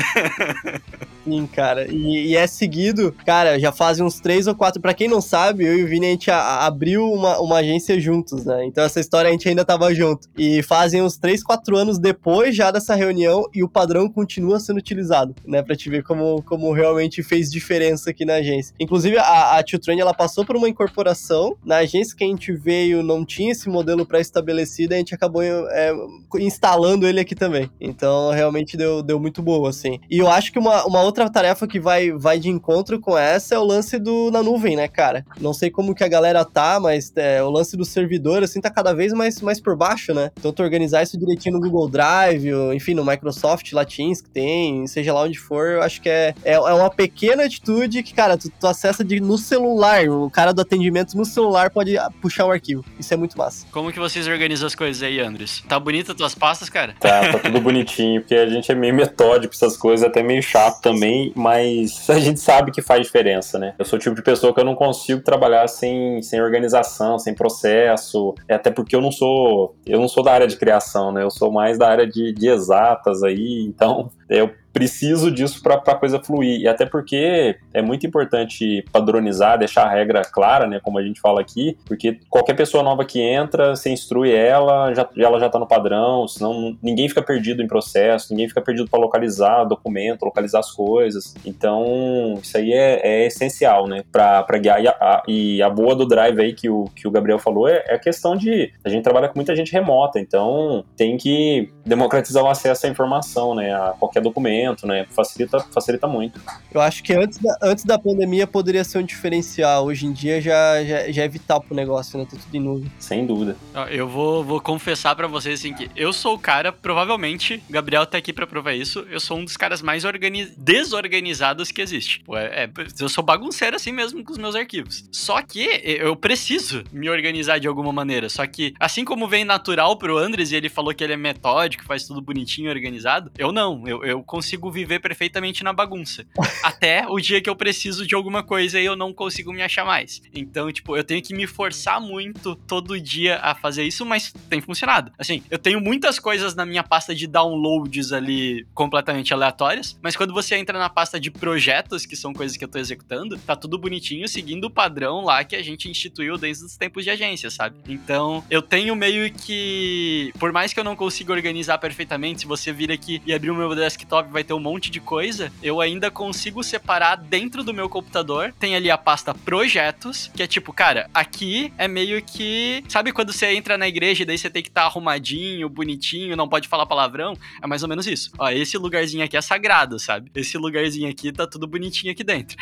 [1.26, 1.92] Sim, cara.
[1.92, 4.80] E, e, é seguido, cara, já fazem uns três ou quatro.
[4.80, 7.56] Para quem não sabe, eu e o Vini, a gente a, a abriu uma, uma
[7.56, 8.64] agência juntos, né?
[8.64, 10.28] Então essa história a gente ainda tava junto.
[10.38, 14.76] E fazem uns três, quatro anos depois já dessa reunião e o padrão continua sendo
[14.76, 15.62] utilizado, né?
[15.62, 18.74] Pra te ver como, como realmente fez diferença aqui na agência.
[18.78, 21.56] Inclusive, a, a Tio Train, ela passou por uma incorporação.
[21.64, 25.94] Na agência que a gente veio, não tinha esse modelo pré-estabelecido, a gente acabou é,
[26.38, 27.70] instalando ele aqui também.
[27.80, 29.98] Então, realmente deu, deu muito boa, assim.
[30.10, 33.54] E eu acho que uma, uma outra tarefa que vai, vai de encontro com essa
[33.54, 35.24] é o lance do na nuvem, né, cara?
[35.40, 38.68] Não sei como que a galera tá, mas é, o lance do servidor, assim, tá
[38.68, 40.30] cada vez mais, mais por baixo, né?
[40.38, 45.12] Então, organizar isso direitinho no Google Drive, ou, enfim, no Microsoft Latins que tem, seja
[45.12, 48.50] lá onde for, eu acho que é, é, é uma pequena atitude que, cara, tu,
[48.50, 52.52] tu acessa de, no celular, o cara do atendimento no celular pode puxar o um
[52.52, 52.84] arquivo.
[52.98, 53.66] Isso é muito massa.
[53.70, 55.62] Como que vocês organizam as coisas aí, Andres?
[55.68, 56.94] Tá bonita tuas pastas, cara?
[57.00, 60.82] Tá, tá tudo bonitinho, porque a gente é meio metódico essas coisas, até meio chato
[60.82, 63.74] também também, mas a gente sabe que faz diferença, né?
[63.78, 67.34] Eu sou o tipo de pessoa que eu não consigo trabalhar sem, sem organização, sem
[67.34, 71.22] processo, é até porque eu não sou eu não sou da área de criação, né?
[71.22, 75.94] Eu sou mais da área de, de exatas aí, então eu preciso disso para a
[75.94, 76.60] coisa fluir.
[76.60, 81.18] E até porque é muito importante padronizar, deixar a regra clara, né, como a gente
[81.18, 85.58] fala aqui, porque qualquer pessoa nova que entra, você instrui ela, já, ela já está
[85.58, 90.58] no padrão, senão ninguém fica perdido em processo, ninguém fica perdido para localizar documento, localizar
[90.58, 91.34] as coisas.
[91.46, 94.82] Então, isso aí é, é essencial, né, para guiar.
[94.82, 97.82] E a, e a, boa do Drive aí que o, que o Gabriel falou é,
[97.88, 102.42] é a questão de a gente trabalha com muita gente remota, então tem que democratizar
[102.42, 105.06] o acesso à informação, né, a qualquer documento né?
[105.10, 106.40] Facilita, facilita muito.
[106.72, 109.86] Eu acho que antes da, antes da pandemia poderia ser um diferencial.
[109.86, 112.26] Hoje em dia já, já, já é vital pro negócio, né?
[112.30, 112.92] Tá tudo em nuvem.
[112.98, 113.56] Sem dúvida.
[113.90, 118.18] Eu vou, vou confessar para vocês assim que eu sou o cara, provavelmente, Gabriel tá
[118.18, 120.52] aqui para provar isso, eu sou um dos caras mais organiz...
[120.56, 122.22] desorganizados que existe.
[122.30, 122.70] É, é,
[123.00, 125.04] eu sou bagunceiro assim mesmo com os meus arquivos.
[125.12, 128.28] Só que eu preciso me organizar de alguma maneira.
[128.28, 131.75] Só que, assim como vem natural pro Andres e ele falou que ele é metódico,
[131.76, 133.30] que faz tudo bonitinho, organizado.
[133.38, 136.26] Eu não, eu, eu consigo viver perfeitamente na bagunça.
[136.62, 139.84] Até o dia que eu preciso de alguma coisa e eu não consigo me achar
[139.84, 140.22] mais.
[140.34, 144.60] Então, tipo, eu tenho que me forçar muito todo dia a fazer isso, mas tem
[144.60, 145.12] funcionado.
[145.18, 150.32] Assim, eu tenho muitas coisas na minha pasta de downloads ali completamente aleatórias, mas quando
[150.32, 153.78] você entra na pasta de projetos, que são coisas que eu tô executando, tá tudo
[153.78, 157.76] bonitinho, seguindo o padrão lá que a gente instituiu desde os tempos de agência, sabe?
[157.88, 160.32] Então, eu tenho meio que.
[160.38, 163.54] Por mais que eu não consiga organizar perfeitamente, se você vir aqui e abrir o
[163.54, 167.88] meu desktop, vai ter um monte de coisa, eu ainda consigo separar dentro do meu
[167.88, 168.52] computador.
[168.58, 172.84] Tem ali a pasta projetos, que é tipo, cara, aqui é meio que.
[172.88, 176.36] Sabe quando você entra na igreja e daí você tem que estar tá arrumadinho, bonitinho,
[176.36, 177.34] não pode falar palavrão?
[177.62, 178.30] É mais ou menos isso.
[178.38, 180.30] Ó, esse lugarzinho aqui é sagrado, sabe?
[180.34, 182.56] Esse lugarzinho aqui tá tudo bonitinho aqui dentro.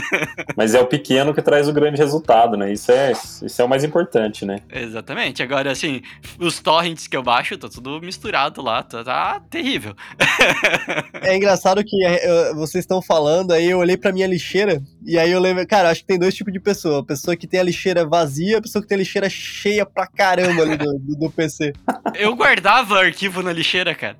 [0.56, 2.72] Mas é o pequeno que traz o grande resultado, né?
[2.72, 4.60] Isso é, isso é o mais importante, né?
[4.70, 5.42] Exatamente.
[5.42, 6.02] Agora, assim,
[6.38, 9.94] os torrents que eu baixo, tá tudo misturado lá, tá, tá terrível.
[11.22, 15.30] é engraçado que é, vocês estão falando, aí eu olhei pra minha lixeira, e aí
[15.30, 17.00] eu lembro, cara, acho que tem dois tipos de pessoa.
[17.00, 20.06] A pessoa que tem a lixeira vazia, a pessoa que tem a lixeira cheia pra
[20.06, 21.72] caramba ali do, do, do PC.
[22.14, 24.16] Eu guardava arquivo na lixeira, cara.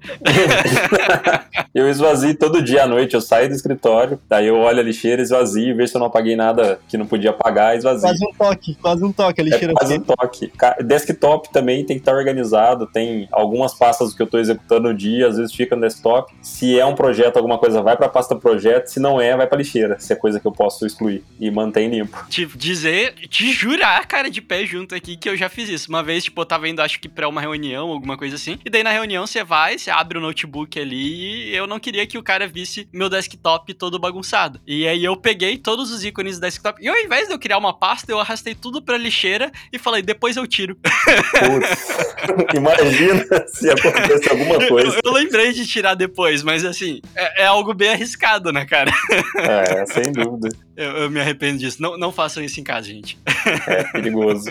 [1.74, 5.20] eu esvazio todo dia à noite, eu saio do escritório, daí eu olho a lixeira,
[5.20, 8.02] esvazio, vejo se eu não apaguei nada que não podia apagar, esvazio.
[8.02, 9.72] Quase um toque, quase um toque a lixeira.
[9.72, 10.52] É quase um toque.
[10.84, 15.28] Desktop também tem que estar organizado, tem algumas pastas que eu estou executando no dia,
[15.28, 16.32] às vezes fica no desktop.
[16.42, 19.46] Se é um projeto, alguma coisa vai para a pasta projeto, se não é, vai
[19.46, 22.24] para lixeira, se é coisa que eu posso excluir e mantém limpo.
[22.28, 25.88] Te dizer, te jurar, cara, de pé junto aqui que eu já fiz isso.
[25.88, 28.70] Uma vez, tipo, eu tava indo, acho que pra uma reunião, alguma coisa assim, e
[28.70, 32.18] daí na reunião você vai, você abre o notebook ali e eu não queria que
[32.18, 34.60] o cara visse meu desktop todo bagunçado.
[34.66, 37.58] E aí eu peguei todos os ícones do desktop e ao invés de eu criar
[37.58, 40.76] uma pasta, eu arrastei tudo pra lixeira e falei, depois eu tiro.
[42.26, 44.96] Putz, imagina se acontece alguma coisa.
[44.96, 48.90] Eu, eu, lembrei de tirar depois, mas assim, é, é, algo bem arriscado, né, cara?
[49.36, 50.48] É, sem dúvida.
[50.76, 51.80] Eu, eu, me arrependo disso.
[51.80, 53.18] Não, não façam isso em casa, gente.
[53.66, 54.50] É perigoso.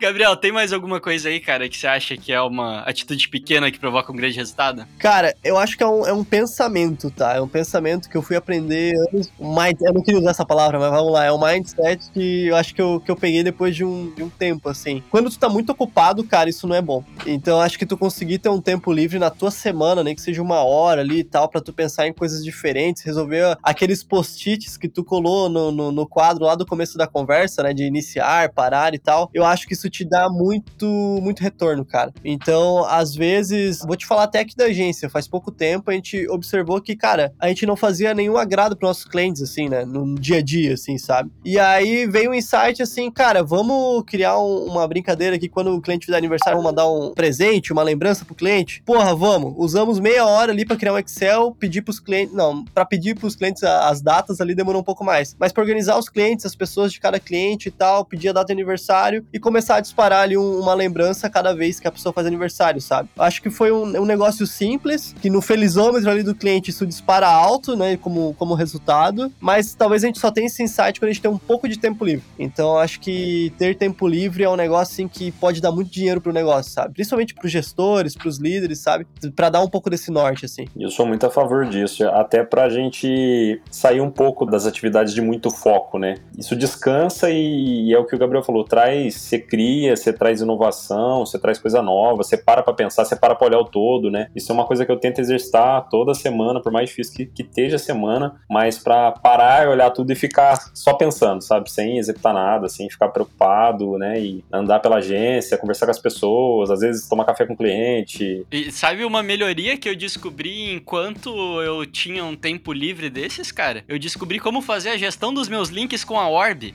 [0.00, 3.70] Gabriel, tem mais alguma coisa aí, cara, que você acha que é uma atitude pequena
[3.70, 4.86] que provoca um grande resultado?
[4.98, 7.34] Cara, eu acho que é um, é um pensamento, tá?
[7.34, 9.30] É um pensamento que eu fui aprender anos.
[9.38, 11.26] Mind, eu não queria usar essa palavra, mas vamos lá.
[11.26, 14.22] É um mindset que eu acho que eu, que eu peguei depois de um, de
[14.22, 15.02] um tempo, assim.
[15.10, 17.04] Quando tu tá muito ocupado, cara, isso não é bom.
[17.26, 20.40] Então acho que tu conseguir ter um tempo livre na tua semana, nem que seja
[20.40, 24.88] uma hora ali e tal, para tu pensar em coisas diferentes, resolver aqueles post-its que
[24.88, 27.74] tu colou no, no, no quadro lá do começo da conversa, né?
[27.74, 29.28] De iniciar, parar e tal.
[29.34, 30.86] Eu acho que isso te dá muito,
[31.20, 32.12] muito retorno, cara.
[32.24, 36.28] Então, às vezes, vou te falar até aqui da agência, faz pouco tempo a gente
[36.28, 40.14] observou que, cara, a gente não fazia nenhum agrado para nossos clientes, assim, né, no
[40.14, 41.30] dia a dia, assim, sabe?
[41.44, 45.80] E aí veio um insight assim, cara, vamos criar um, uma brincadeira aqui quando o
[45.80, 48.82] cliente fizer aniversário, vamos mandar um presente, uma lembrança pro cliente.
[48.84, 49.54] Porra, vamos.
[49.56, 53.36] Usamos meia hora ali para criar um Excel, pedir pros clientes, não, para pedir pros
[53.36, 55.36] clientes as datas ali demorou um pouco mais.
[55.38, 58.46] Mas para organizar os clientes, as pessoas de cada cliente e tal, pedir a data
[58.46, 62.12] de aniversário e começar a disparar ali um, uma lembrança cada vez que a pessoa
[62.12, 63.08] faz aniversário, sabe?
[63.18, 67.28] Acho que foi um, um, negócio simples, que no felizômetro ali do cliente isso dispara
[67.28, 71.12] alto, né, como, como resultado, mas talvez a gente só tenha esse insight quando a
[71.12, 72.24] gente tem um pouco de tempo livre.
[72.38, 76.20] Então acho que ter tempo livre é um negócio assim que pode dar muito dinheiro
[76.20, 76.94] pro negócio, sabe?
[76.94, 79.06] Principalmente pros gestores, pros líderes, sabe?
[79.34, 80.66] Para dar um pouco desse norte, assim.
[80.78, 85.20] Eu sou muito a favor disso, até pra gente sair um pouco das atividades de
[85.20, 86.16] muito foco, né?
[86.36, 90.40] Isso descansa e, e é o que o Gabriel falou, traz, você cria, você traz
[90.40, 94.10] inovação, você traz coisa nova, você para pra pensar, você para pra olhar o todo,
[94.10, 94.28] né?
[94.34, 97.42] Isso é uma coisa que eu tento exercitar toda semana, por mais difícil que, que
[97.42, 101.70] esteja a semana, mas para parar, olhar tudo e ficar só pensando, sabe?
[101.70, 104.20] Sem executar nada, sem ficar preocupado, né?
[104.20, 108.46] E andar pela agência, conversar com as pessoas, às vezes tomar café com o cliente.
[108.50, 111.30] E sabe uma melhoria que eu descobri enquanto
[111.62, 113.84] eu tinha um tempo livre desses, cara?
[113.88, 116.74] Eu descobri como fazer a gestão dos meus links com a Orb.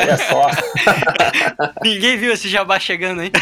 [0.00, 0.50] Olha só.
[1.82, 3.30] Ninguém viu esse jabá chegando, hein?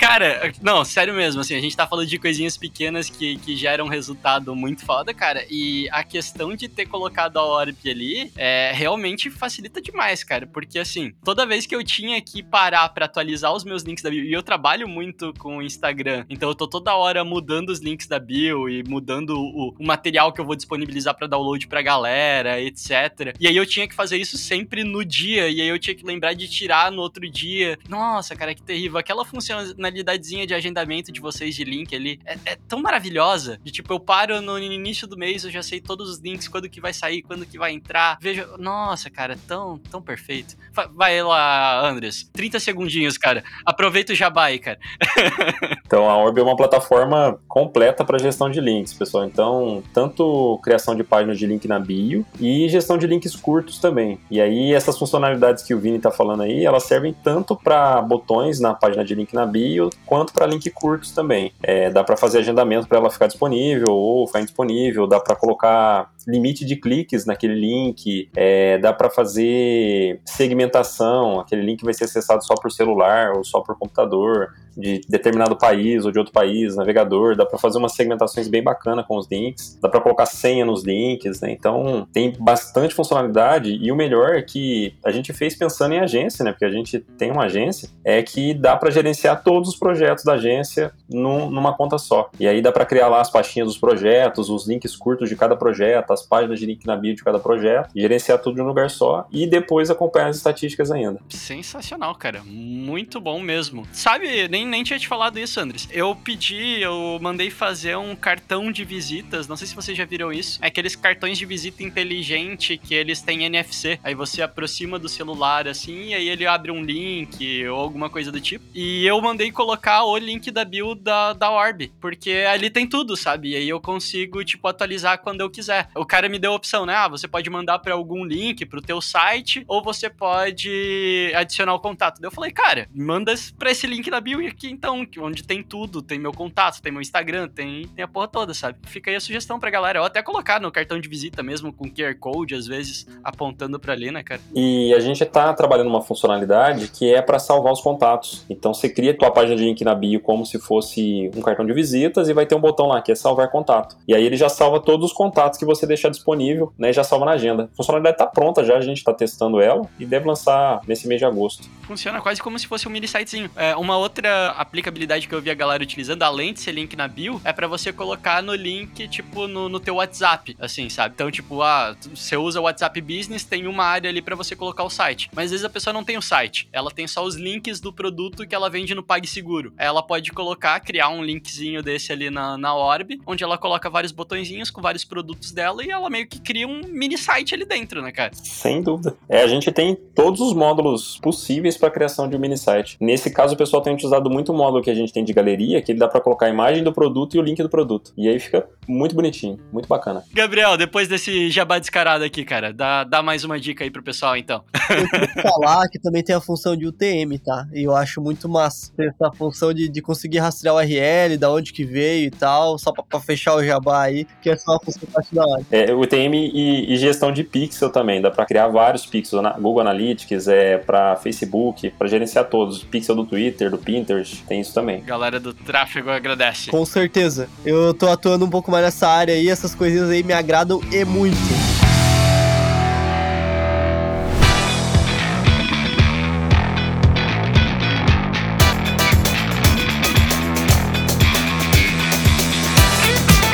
[0.00, 3.84] Cara, não, sério mesmo, assim, a gente tá falando de coisinhas pequenas que, que geram
[3.84, 8.72] um resultado muito foda, cara, e a questão de ter colocado a Orb ali é,
[8.74, 13.52] realmente facilita demais, cara, porque assim, toda vez que eu tinha que parar para atualizar
[13.52, 16.66] os meus links da bio, e eu trabalho muito com o Instagram, então eu tô
[16.66, 20.56] toda hora mudando os links da bio e mudando o, o material que eu vou
[20.56, 23.36] disponibilizar para download pra galera, etc.
[23.38, 26.04] E aí eu tinha que fazer isso sempre no dia, e aí eu tinha que
[26.04, 27.78] lembrar de tirar no outro dia.
[27.88, 28.98] Nossa, cara, que terrível.
[28.98, 33.58] Aquela funcionalidade funcionalidadezinha de agendamento de vocês de link ali é, é, tão maravilhosa.
[33.62, 36.68] De tipo, eu paro no início do mês, eu já sei todos os links, quando
[36.68, 38.18] que vai sair, quando que vai entrar.
[38.20, 40.56] Veja, nossa, cara, tão, tão perfeito.
[40.94, 42.28] Vai lá, Andres.
[42.32, 43.42] 30 segundinhos, cara.
[43.64, 44.78] Aproveita o jabá aí, cara.
[45.84, 49.24] então, a Orb é uma plataforma completa para gestão de links, pessoal.
[49.24, 54.18] Então, tanto criação de páginas de link na bio e gestão de links curtos também.
[54.30, 58.60] E aí, essas funcionalidades que o Vini está falando aí, elas servem tanto para botões
[58.60, 61.52] na página de link na bio, quanto para link curtos também.
[61.62, 66.10] É, dá para fazer agendamento para ela ficar disponível ou ficar indisponível, dá para colocar
[66.26, 72.44] limite de cliques naquele link, é, dá para fazer segmentação, aquele link vai ser acessado
[72.44, 77.36] só por celular ou só por computador de determinado país ou de outro país, navegador,
[77.36, 80.84] dá para fazer umas segmentações bem bacana com os links, dá para colocar senha nos
[80.84, 81.52] links, né?
[81.52, 86.44] Então tem bastante funcionalidade e o melhor é que a gente fez pensando em agência,
[86.44, 86.52] né?
[86.52, 90.34] Porque a gente tem uma agência, é que dá para gerenciar todos os projetos da
[90.34, 92.30] agência num, numa conta só.
[92.38, 95.56] E aí dá para criar lá as pastinhas dos projetos, os links curtos de cada
[95.56, 98.90] projeto, as páginas de link na bio de cada projeto, gerenciar tudo em um lugar
[98.90, 101.20] só e depois acompanhar as estatísticas ainda.
[101.28, 102.42] Sensacional, cara.
[102.44, 103.86] Muito bom mesmo.
[103.92, 105.88] Sabe, nem nem, tinha te falado isso, Andres.
[105.90, 109.48] Eu pedi, eu mandei fazer um cartão de visitas.
[109.48, 110.58] Não sei se vocês já viram isso.
[110.62, 113.98] É aqueles cartões de visita inteligente que eles têm NFC.
[114.02, 118.30] Aí você aproxima do celular assim, e aí ele abre um link ou alguma coisa
[118.30, 118.64] do tipo.
[118.74, 121.92] E eu mandei colocar o link da build da, da Orb.
[122.00, 123.50] Porque ali tem tudo, sabe?
[123.50, 125.88] E aí eu consigo, tipo, atualizar quando eu quiser.
[125.94, 126.94] O cara me deu a opção, né?
[126.94, 131.80] Ah, você pode mandar para algum link pro teu site, ou você pode adicionar o
[131.80, 132.20] contato.
[132.20, 136.02] Daí eu falei, cara, manda pra esse link da bio aqui então, onde tem tudo,
[136.02, 138.78] tem meu contato, tem meu Instagram, tem, tem a porra toda, sabe?
[138.86, 141.90] Fica aí a sugestão pra galera, ou até colocar no cartão de visita mesmo, com
[141.90, 144.40] QR Code, às vezes, apontando pra ali, né, cara?
[144.54, 148.44] E a gente tá trabalhando uma funcionalidade que é para salvar os contatos.
[148.48, 150.89] Então você cria tua página de link na bio como se fosse
[151.34, 153.96] um cartão de visitas e vai ter um botão lá que é salvar contato.
[154.06, 157.04] E aí ele já salva todos os contatos que você deixar disponível, né, e já
[157.04, 157.64] salva na agenda.
[157.72, 161.20] A funcionalidade tá pronta já, a gente tá testando ela e deve lançar nesse mês
[161.20, 161.68] de agosto.
[161.82, 163.50] Funciona quase como se fosse um mini sitezinho.
[163.56, 167.08] É, uma outra aplicabilidade que eu vi a galera utilizando, além de ser link na
[167.08, 171.14] bio, é para você colocar no link, tipo, no, no teu WhatsApp, assim, sabe?
[171.14, 174.84] Então, tipo, ah, você usa o WhatsApp Business, tem uma área ali para você colocar
[174.84, 175.30] o site.
[175.34, 177.92] Mas às vezes a pessoa não tem o site, ela tem só os links do
[177.92, 179.72] produto que ela vende no PagSeguro.
[179.76, 184.12] Ela pode colocar, criar um linkzinho desse ali na, na Orb, onde ela coloca vários
[184.12, 188.02] botõezinhos com vários produtos dela e ela meio que cria um mini site ali dentro,
[188.02, 188.30] né, cara?
[188.34, 189.16] Sem dúvida.
[189.28, 192.96] É, a gente tem todos os módulos possíveis para criação de um mini site.
[193.00, 195.82] Nesse caso, o pessoal tem utilizado muito o módulo que a gente tem de galeria,
[195.82, 198.12] que ele dá para colocar a imagem do produto e o link do produto.
[198.16, 200.24] E aí fica muito bonitinho, muito bacana.
[200.32, 204.36] Gabriel, depois desse jabá descarado aqui, cara, dá, dá mais uma dica aí pro pessoal,
[204.36, 204.64] então.
[204.90, 207.66] Eu queria falar que também tem a função de UTM, tá?
[207.72, 211.72] E eu acho muito massa essa função de, de conseguir rastrear o URL, da onde
[211.72, 214.80] que veio e tal, só pra, pra fechar o jabá aí, que é só uma
[214.80, 215.64] função parte da hora.
[215.70, 219.80] É, UTM e, e, gestão de pixel também, dá pra criar vários pixels, na Google
[219.80, 224.90] Analytics, é, pra Facebook, pra gerenciar todos, pixel do Twitter, do Pinterest, tem isso também
[224.90, 225.02] também.
[225.04, 226.70] Galera do tráfego agradece.
[226.70, 227.48] Com certeza.
[227.64, 231.04] Eu tô atuando um pouco mais nessa área aí, essas coisinhas aí me agradam e
[231.04, 231.59] muito.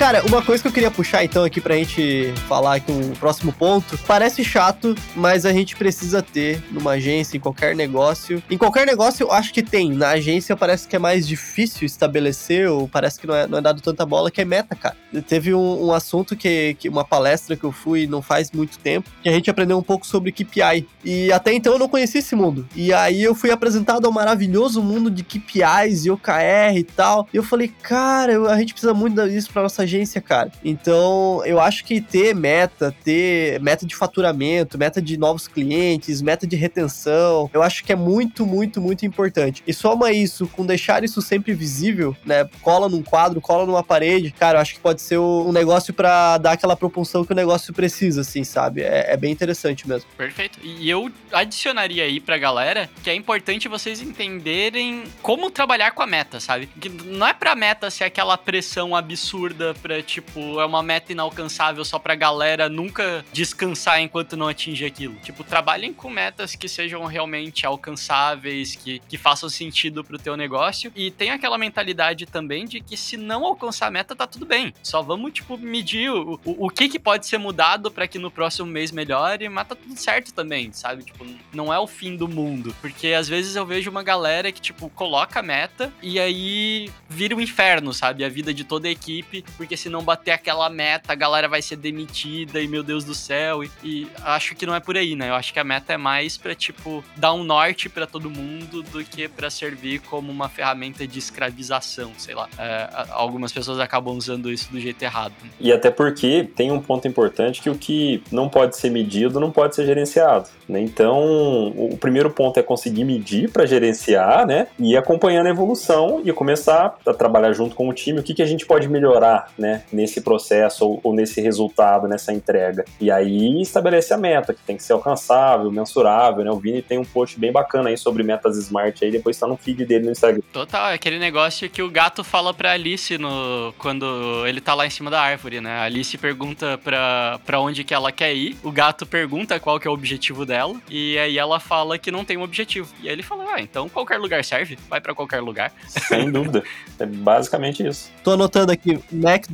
[0.07, 3.53] Cara, uma coisa que eu queria puxar então aqui pra gente falar aqui um próximo
[3.53, 8.41] ponto, parece chato, mas a gente precisa ter numa agência, em qualquer negócio.
[8.49, 12.71] Em qualquer negócio eu acho que tem, na agência parece que é mais difícil estabelecer,
[12.71, 14.95] ou parece que não é, não é dado tanta bola, que é meta, cara.
[15.27, 19.11] Teve um, um assunto que, que, uma palestra que eu fui não faz muito tempo,
[19.25, 20.87] que a gente aprendeu um pouco sobre KPI.
[21.05, 22.65] E até então eu não conhecia esse mundo.
[22.77, 27.27] E aí eu fui apresentado ao maravilhoso mundo de KPIs e OKR e tal.
[27.35, 30.51] E eu falei, cara, a gente precisa muito disso pra nossa agência agência, cara.
[30.65, 36.47] Então, eu acho que ter meta, ter meta de faturamento, meta de novos clientes, meta
[36.47, 39.63] de retenção, eu acho que é muito, muito, muito importante.
[39.67, 42.49] E soma isso com deixar isso sempre visível, né?
[42.63, 46.39] Cola num quadro, cola numa parede, cara, eu acho que pode ser um negócio para
[46.39, 48.83] dar aquela propulsão que o negócio precisa, assim, sabe?
[48.83, 50.09] É, é bem interessante mesmo.
[50.17, 50.59] Perfeito.
[50.63, 56.07] E eu adicionaria aí pra galera que é importante vocês entenderem como trabalhar com a
[56.07, 56.69] meta, sabe?
[56.81, 61.85] Que não é pra meta ser aquela pressão absurda pra, tipo, é uma meta inalcançável
[61.85, 65.15] só pra galera nunca descansar enquanto não atinge aquilo.
[65.23, 70.91] Tipo, trabalhem com metas que sejam realmente alcançáveis, que, que façam sentido pro teu negócio.
[70.97, 74.75] E tem aquela mentalidade também de que se não alcançar a meta, tá tudo bem.
[74.83, 78.31] Só vamos, tipo, medir o, o, o que, que pode ser mudado para que no
[78.31, 81.05] próximo mês melhore, mas tá tudo certo também, sabe?
[81.05, 82.75] Tipo, não é o fim do mundo.
[82.81, 87.37] Porque às vezes eu vejo uma galera que, tipo, coloca a meta e aí vira
[87.37, 88.25] um inferno, sabe?
[88.25, 91.63] A vida de toda a equipe, porque se não bater aquela meta, a galera vai
[91.63, 93.63] ser demitida e meu Deus do céu.
[93.65, 95.29] E, e acho que não é por aí, né?
[95.29, 98.83] Eu acho que a meta é mais pra, tipo, dar um norte para todo mundo
[98.83, 102.49] do que para servir como uma ferramenta de escravização, sei lá.
[102.59, 105.35] É, algumas pessoas acabam usando isso do jeito errado.
[105.61, 109.51] E até porque tem um ponto importante que o que não pode ser medido não
[109.51, 110.49] pode ser gerenciado.
[110.69, 110.81] Né?
[110.81, 114.67] Então, o primeiro ponto é conseguir medir para gerenciar, né?
[114.79, 118.21] E acompanhando a evolução e começar a trabalhar junto com o time.
[118.21, 119.66] O que, que a gente pode melhorar, né?
[119.93, 122.85] Nesse processo ou, ou nesse resultado, nessa entrega.
[123.01, 126.51] E aí estabelece a meta, que tem que ser alcançável, mensurável, né?
[126.51, 129.57] O Vini tem um post bem bacana aí sobre metas smart aí, depois tá no
[129.57, 130.41] feed dele no Instagram.
[130.53, 134.87] Total, é aquele negócio que o gato fala pra Alice no, quando ele tá lá
[134.87, 135.71] em cima da árvore, né?
[135.71, 139.87] A Alice pergunta pra, pra onde que ela quer ir, o gato pergunta qual que
[139.87, 142.89] é o objetivo dela, e aí ela fala que não tem um objetivo.
[143.03, 145.73] E aí ele fala, ah, então qualquer lugar serve, vai para qualquer lugar.
[145.87, 146.63] Sem dúvida.
[146.99, 148.11] É basicamente isso.
[148.23, 148.99] Tô anotando aqui,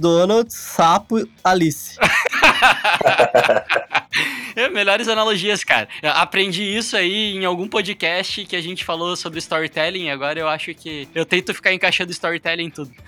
[0.03, 1.97] McDonald's, sapo, Alice.
[4.57, 5.89] É, melhores analogias, cara.
[6.03, 10.11] Aprendi isso aí em algum podcast que a gente falou sobre storytelling.
[10.11, 12.91] Agora eu acho que eu tento ficar encaixando storytelling em tudo.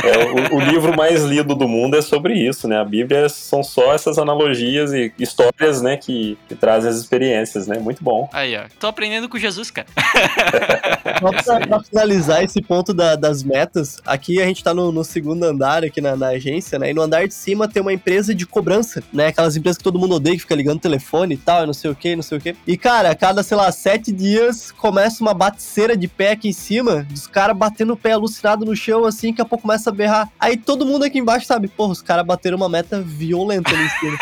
[0.00, 2.78] É, o, o, livro mais lido do mundo é sobre isso, né?
[2.78, 7.78] A Bíblia são só essas analogias e histórias, né, que, que trazem as experiências, né?
[7.78, 8.28] Muito bom.
[8.32, 8.62] Aí, ó.
[8.78, 9.86] Tô aprendendo com Jesus, cara.
[11.44, 15.04] Só pra, pra, finalizar esse ponto da, das metas, aqui a gente tá no, no
[15.04, 16.90] segundo andar aqui na, na, agência, né?
[16.90, 19.28] E no andar de cima tem uma empresa de cobrança, né?
[19.28, 21.94] Aquelas empresas que todo mundo odeia, que fica ligando telefone e tal, não sei o
[21.94, 22.56] que, não sei o que.
[22.66, 26.52] E, cara, a cada, sei lá, sete dias começa uma baticeira de pé aqui em
[26.52, 29.92] cima, dos caras batendo o pé alucinado no chão, assim, que a pouco começa a
[29.92, 30.28] berrar.
[30.40, 33.88] Aí todo mundo aqui embaixo sabe, porra, os caras bateram uma meta violenta ali em
[33.88, 34.18] cima.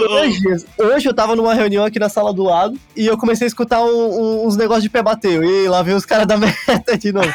[0.10, 3.48] hoje, hoje eu tava numa reunião aqui na sala do lado e eu comecei a
[3.48, 5.44] escutar um, um, uns negócios de pé bateu.
[5.44, 7.32] E lá vem os caras da meta de novo.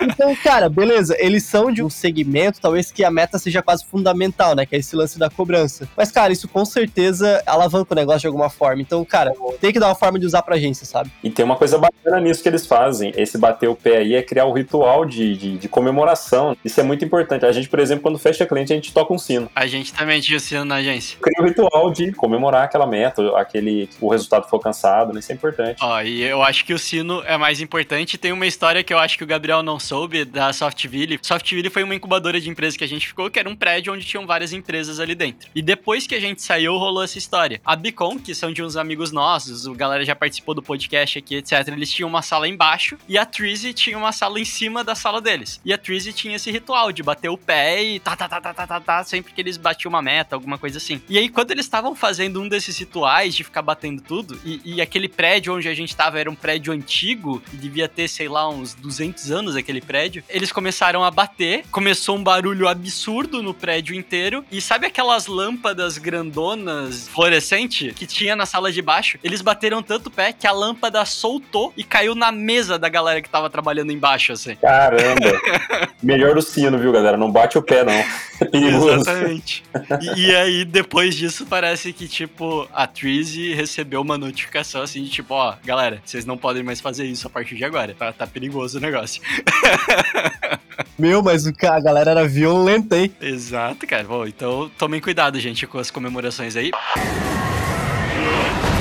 [0.00, 4.54] Então, cara, beleza, eles são de um segmento, talvez que a meta seja quase fundamental,
[4.54, 4.66] né?
[4.66, 5.88] Que é esse lance da cobrança.
[5.96, 8.82] Mas, cara, isso com certeza alavanca o negócio de alguma forma.
[8.82, 11.10] Então, cara, tem que dar uma forma de usar pra agência, sabe?
[11.22, 13.12] E tem uma coisa bacana nisso que eles fazem.
[13.16, 16.56] Esse bater o pé aí é criar o um ritual de, de, de, comemoração.
[16.64, 17.46] Isso é muito importante.
[17.46, 19.50] A gente, por exemplo, quando fecha cliente, a gente toca um sino.
[19.54, 21.18] A gente também tinha o sino na agência.
[21.20, 25.20] Cria o um ritual de comemorar aquela meta, aquele o resultado foi alcançado, né?
[25.20, 25.78] Isso é importante.
[25.80, 28.18] Ó, e eu acho que o sino é mais importante.
[28.18, 31.18] Tem uma história que eu acho que o Gabriel não soube da Softville.
[31.22, 34.04] Softville foi uma incubadora de empresas que a gente ficou, que era um prédio onde
[34.04, 35.48] tinham várias empresas ali dentro.
[35.54, 37.60] E depois que a gente saiu, rolou essa história.
[37.64, 41.36] A Bicom, que são de uns amigos nossos, o galera já participou do podcast aqui,
[41.36, 41.68] etc.
[41.68, 45.20] Eles tinham uma sala embaixo e a Trizzy tinha uma sala em cima da sala
[45.20, 45.60] deles.
[45.64, 48.54] E a Trizzy tinha esse ritual de bater o pé e tá, tá, tá, tá,
[48.54, 51.02] tá, tá, tá, sempre que eles batiam uma meta, alguma coisa assim.
[51.08, 54.80] E aí, quando eles estavam fazendo um desses rituais de ficar batendo tudo, e, e
[54.80, 58.48] aquele prédio onde a gente tava era um prédio antigo, e devia ter, sei lá,
[58.48, 63.94] uns 200 anos aquele prédio, eles começaram a bater, começou um barulho absurdo no prédio
[63.94, 69.18] inteiro, e sabe aquelas lâmpadas grandonas fluorescente que tinha na sala de baixo?
[69.22, 73.28] Eles bateram tanto pé que a lâmpada soltou e caiu na mesa da galera que
[73.28, 74.56] tava trabalhando embaixo, assim.
[74.56, 75.40] Caramba!
[76.02, 77.16] Melhor do sino, viu, galera?
[77.16, 77.92] Não bate o pé, não.
[78.42, 78.88] É perigoso.
[78.88, 79.62] Exatamente.
[80.00, 85.10] E, e, aí, depois disso, parece que, tipo, a Trizzy recebeu uma notificação assim de
[85.10, 87.94] tipo, ó, galera, vocês não podem mais fazer isso a partir de agora.
[87.96, 89.22] Tá, tá perigoso o negócio.
[90.98, 93.14] Meu, mas o a galera era violenta, hein?
[93.20, 94.04] Exato, cara.
[94.04, 96.70] Bom, então tomem cuidado, gente, com as comemorações aí.
[96.94, 98.71] えっ?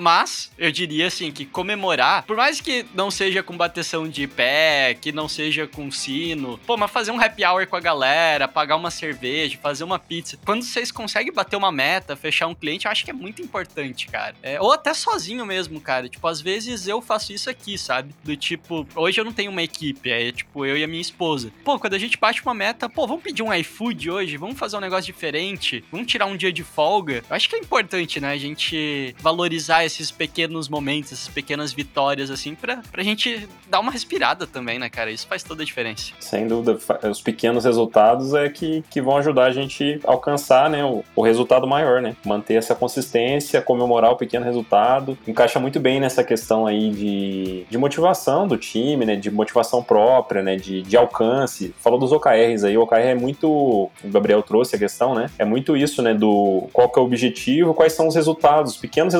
[0.00, 4.94] Mas eu diria assim que comemorar, por mais que não seja com bateção de pé,
[5.00, 8.76] que não seja com sino, pô, mas fazer um happy hour com a galera, pagar
[8.76, 10.38] uma cerveja, fazer uma pizza.
[10.44, 14.06] Quando vocês conseguem bater uma meta, fechar um cliente, eu acho que é muito importante,
[14.06, 14.34] cara.
[14.42, 16.08] É, ou até sozinho mesmo, cara.
[16.08, 18.14] Tipo, às vezes eu faço isso aqui, sabe?
[18.22, 21.50] Do tipo, hoje eu não tenho uma equipe, é tipo eu e a minha esposa.
[21.64, 24.76] Pô, quando a gente bate uma meta, pô, vamos pedir um iFood hoje, vamos fazer
[24.76, 27.24] um negócio diferente, vamos tirar um dia de folga.
[27.28, 28.32] Eu acho que é importante, né?
[28.32, 33.92] A gente valorizar esses pequenos momentos, essas pequenas vitórias, assim, pra, pra gente dar uma
[33.92, 35.10] respirada também, né, cara?
[35.10, 36.12] Isso faz toda a diferença.
[36.20, 36.78] Sem dúvida,
[37.10, 41.22] os pequenos resultados é que, que vão ajudar a gente a alcançar, né, o, o
[41.22, 42.16] resultado maior, né?
[42.24, 45.16] Manter essa consistência, comemorar o pequeno resultado.
[45.26, 49.16] Encaixa muito bem nessa questão aí de, de motivação do time, né?
[49.16, 50.56] De motivação própria, né?
[50.56, 51.74] De, de alcance.
[51.78, 53.48] Falou dos OKRs aí, o OKR é muito.
[53.48, 55.30] O Gabriel trouxe a questão, né?
[55.38, 56.14] É muito isso, né?
[56.14, 59.14] Do qual que é o objetivo, quais são os resultados, pequenos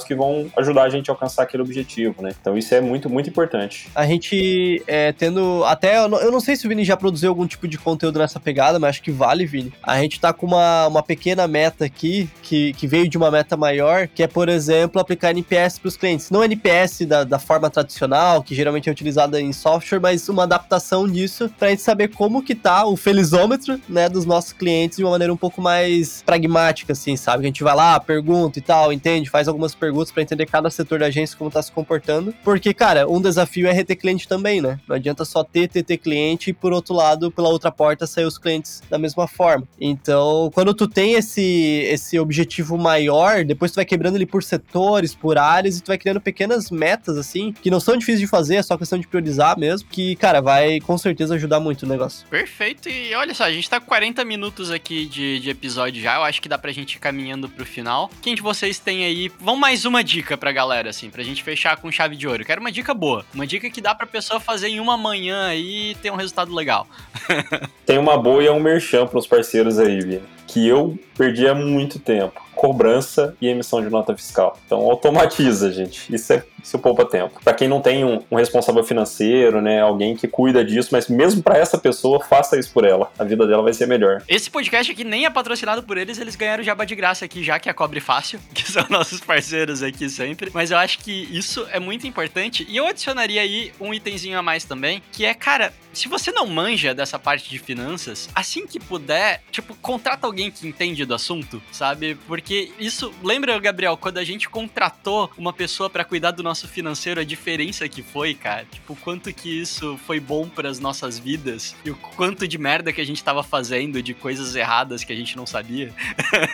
[0.00, 2.30] resultados que vão ajudar a gente a alcançar aquele objetivo, né?
[2.40, 3.88] Então isso é muito, muito importante.
[3.94, 5.64] A gente é, tendo.
[5.64, 5.98] Até.
[5.98, 8.90] Eu não sei se o Vini já produziu algum tipo de conteúdo nessa pegada, mas
[8.90, 9.72] acho que vale, Vini.
[9.82, 13.56] A gente tá com uma, uma pequena meta aqui, que, que veio de uma meta
[13.56, 16.30] maior, que é, por exemplo, aplicar NPS para os clientes.
[16.30, 21.08] Não NPS da, da forma tradicional, que geralmente é utilizada em software, mas uma adaptação
[21.08, 25.04] disso para a gente saber como que tá o felizômetro, né, dos nossos clientes de
[25.04, 27.44] uma maneira um pouco mais pragmática, assim, sabe?
[27.44, 30.98] A gente vai lá, pergunta e tal, entende, faz algumas perguntas para entender cada setor
[30.98, 32.34] da agência como tá se comportando.
[32.44, 34.78] Porque, cara, um desafio é reter cliente também, né?
[34.88, 38.24] Não adianta só ter, ter, ter cliente e, por outro lado, pela outra porta, sair
[38.24, 39.66] os clientes da mesma forma.
[39.80, 45.14] Então, quando tu tem esse, esse objetivo maior, depois tu vai quebrando ele por setores,
[45.14, 48.56] por áreas, e tu vai criando pequenas metas, assim, que não são difíceis de fazer,
[48.56, 52.26] é só questão de priorizar mesmo, que, cara, vai com certeza ajudar muito o negócio.
[52.28, 56.16] Perfeito, e olha só, a gente tá com 40 minutos aqui de, de episódio já,
[56.16, 58.10] eu acho que dá pra gente ir caminhando pro final.
[58.22, 61.76] Quem de vocês tem aí, vão mais uma dica pra galera, assim, pra gente fechar
[61.76, 62.44] com chave de ouro.
[62.44, 65.94] quero uma dica boa, uma dica que dá pra pessoa fazer em uma manhã e
[66.02, 66.86] ter um resultado legal.
[67.86, 71.98] tem uma boa e é um merchan pros parceiros aí, que eu perdi há muito
[71.98, 74.54] tempo cobrança e emissão de nota fiscal.
[74.66, 76.14] Então automatiza, gente.
[76.14, 77.40] Isso é isso poupa tempo.
[77.42, 81.42] Para quem não tem um, um, responsável financeiro, né, alguém que cuida disso, mas mesmo
[81.42, 83.10] para essa pessoa, faça isso por ela.
[83.18, 84.22] A vida dela vai ser melhor.
[84.28, 87.58] Esse podcast aqui nem é patrocinado por eles, eles ganharam jabá de graça aqui já
[87.58, 90.50] que é a Cobre Fácil, que são nossos parceiros aqui sempre.
[90.52, 94.42] Mas eu acho que isso é muito importante e eu adicionaria aí um itemzinho a
[94.42, 98.78] mais também, que é, cara, se você não manja dessa parte de finanças, assim que
[98.78, 102.16] puder, tipo, contrata alguém que entende do assunto, sabe?
[102.26, 106.66] Porque porque isso, lembra, Gabriel, quando a gente contratou uma pessoa para cuidar do nosso
[106.66, 108.66] financeiro, a diferença que foi, cara?
[108.68, 112.92] Tipo, quanto que isso foi bom para as nossas vidas e o quanto de merda
[112.92, 115.92] que a gente tava fazendo, de coisas erradas que a gente não sabia.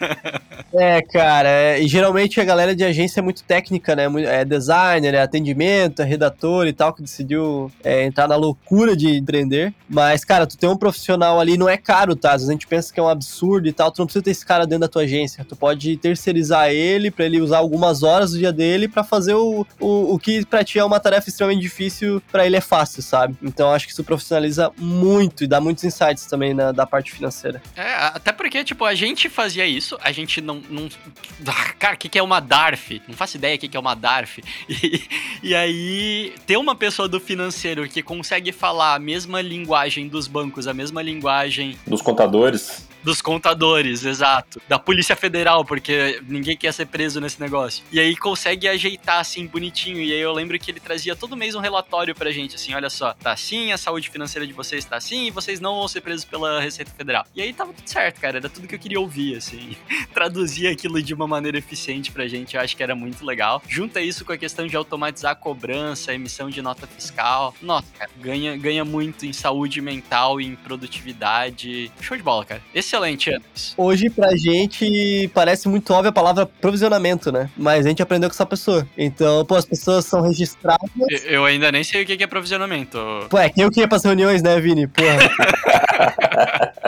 [0.74, 4.05] é, cara, é, geralmente a galera de agência é muito técnica, né?
[4.26, 9.16] É designer, é atendimento, é redator e tal, que decidiu é, entrar na loucura de
[9.16, 9.72] empreender.
[9.88, 12.32] Mas, cara, tu tem um profissional ali, não é caro, tá?
[12.32, 14.32] Às vezes a gente pensa que é um absurdo e tal, tu não precisa ter
[14.32, 15.42] esse cara dentro da tua agência.
[15.42, 19.34] Tu pode pode terceirizar ele para ele usar algumas horas do dia dele para fazer
[19.34, 23.02] o, o, o que para ti é uma tarefa extremamente difícil, para ele é fácil,
[23.02, 23.36] sabe?
[23.42, 27.62] Então acho que isso profissionaliza muito e dá muitos insights também na, da parte financeira.
[27.76, 30.62] É, até porque, tipo, a gente fazia isso, a gente não.
[30.70, 30.88] não...
[31.78, 33.02] Cara, o que, que é uma DARF?
[33.06, 34.42] Não faço ideia o que, que é uma DARF.
[34.68, 35.02] E,
[35.42, 40.66] e aí, ter uma pessoa do financeiro que consegue falar a mesma linguagem dos bancos,
[40.66, 41.76] a mesma linguagem.
[41.86, 44.61] Dos contadores dos contadores, exato.
[44.68, 47.84] Da Polícia Federal, porque ninguém quer ser preso nesse negócio.
[47.92, 50.00] E aí consegue ajeitar assim bonitinho.
[50.00, 52.90] E aí eu lembro que ele trazia todo mês um relatório pra gente, assim: olha
[52.90, 56.00] só, tá assim, a saúde financeira de vocês tá assim, e vocês não vão ser
[56.00, 57.24] presos pela Receita Federal.
[57.32, 58.38] E aí tava tudo certo, cara.
[58.38, 59.76] Era tudo que eu queria ouvir, assim.
[60.12, 63.62] Traduzir aquilo de uma maneira eficiente pra gente, eu acho que era muito legal.
[63.68, 67.54] Junta isso com a questão de automatizar a cobrança, a emissão de nota fiscal.
[67.62, 71.92] Nossa, cara, ganha, ganha muito em saúde mental e em produtividade.
[72.00, 72.61] Show de bola, cara.
[72.74, 73.74] Esse excelente, Anderson.
[73.76, 77.51] Hoje, pra gente, parece muito óbvia a palavra provisionamento, né?
[77.57, 78.86] Mas a gente aprendeu com essa pessoa.
[78.97, 80.90] Então, pô, as pessoas são registradas.
[81.24, 82.99] Eu ainda nem sei o que é provisionamento.
[83.28, 84.86] Pô, é que eu que ia pras reuniões, né, Vini?
[84.86, 85.30] Porra.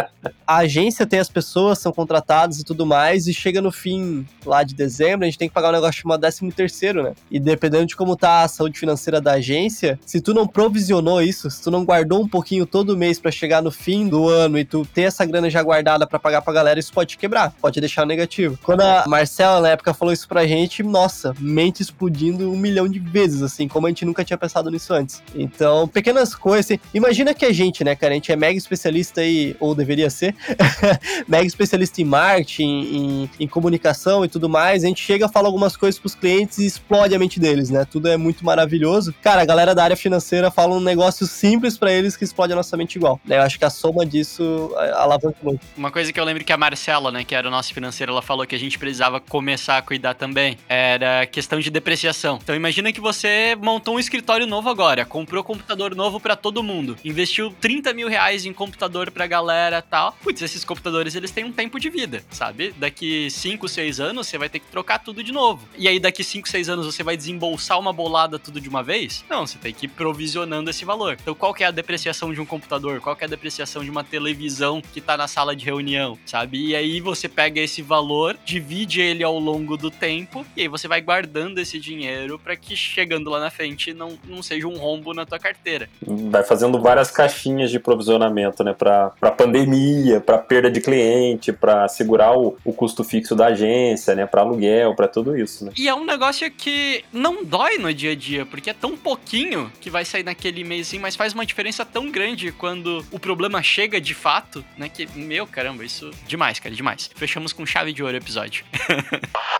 [0.48, 4.62] a agência tem as pessoas, são contratadas e tudo mais, e chega no fim lá
[4.62, 7.12] de dezembro, a gente tem que pagar um negócio chamado 13 terceiro, né?
[7.30, 11.50] E dependendo de como tá a saúde financeira da agência, se tu não provisionou isso,
[11.50, 14.64] se tu não guardou um pouquinho todo mês para chegar no fim do ano e
[14.64, 18.06] tu ter essa grana já guardada para pagar pra galera, isso pode quebrar, pode deixar
[18.06, 18.58] negativo.
[18.62, 22.98] Quando a Marcela, na época, falou isso pra gente, nossa, mente explodindo um milhão de
[22.98, 25.22] vezes, assim, como a gente nunca tinha pensado nisso antes.
[25.34, 29.20] Então, pequenas coisas, assim, imagina que a gente, né, cara, a gente é mega especialista
[29.20, 30.37] aí, ou deveria ser,
[31.26, 35.76] mega especialista em marketing, em, em, comunicação e tudo mais, a gente chega, fala algumas
[35.76, 37.84] coisas pros clientes e explode a mente deles, né?
[37.84, 39.14] Tudo é muito maravilhoso.
[39.22, 42.56] Cara, a galera da área financeira fala um negócio simples para eles que explode a
[42.56, 43.20] nossa mente igual.
[43.24, 43.36] Né?
[43.36, 45.60] Eu acho que a soma disso alavanca muito.
[45.76, 48.22] Uma coisa que eu lembro que a Marcela, né, que era o nosso financeiro, ela
[48.22, 52.38] falou que a gente precisava começar a cuidar também, era questão de depreciação.
[52.42, 56.96] Então imagina que você montou um escritório novo agora, comprou computador novo para todo mundo,
[57.04, 61.52] investiu 30 mil reais em computador pra galera tal putz, esses computadores eles têm um
[61.52, 62.74] tempo de vida, sabe?
[62.76, 65.66] Daqui 5, 6 anos você vai ter que trocar tudo de novo.
[65.78, 69.24] E aí daqui 5, 6 anos você vai desembolsar uma bolada tudo de uma vez?
[69.30, 71.16] Não, você tem que ir provisionando esse valor.
[71.18, 73.00] Então qual que é a depreciação de um computador?
[73.00, 76.58] Qual que é a depreciação de uma televisão que tá na sala de reunião, sabe?
[76.62, 80.86] E aí você pega esse valor, divide ele ao longo do tempo e aí você
[80.86, 85.14] vai guardando esse dinheiro para que chegando lá na frente não, não seja um rombo
[85.14, 85.88] na tua carteira.
[86.06, 92.36] Vai fazendo várias caixinhas de provisionamento, né, para pandemia, para perda de cliente, para segurar
[92.36, 95.72] o, o custo fixo da agência, né, para aluguel, para tudo isso, né?
[95.76, 99.70] E é um negócio que não dói no dia a dia, porque é tão pouquinho
[99.80, 104.00] que vai sair naquele mês, mas faz uma diferença tão grande quando o problema chega
[104.00, 107.10] de fato, né, que, meu caramba, isso demais, cara, demais.
[107.14, 108.64] Fechamos com chave de ouro o episódio.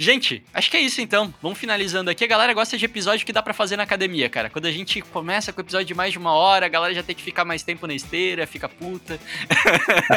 [0.00, 1.34] Gente, acho que é isso então.
[1.42, 2.22] Vamos finalizando aqui.
[2.22, 4.48] A galera gosta de episódio que dá para fazer na academia, cara.
[4.48, 7.16] Quando a gente começa com episódio de mais de uma hora, a galera já tem
[7.16, 9.18] que ficar mais tempo na esteira, fica puta.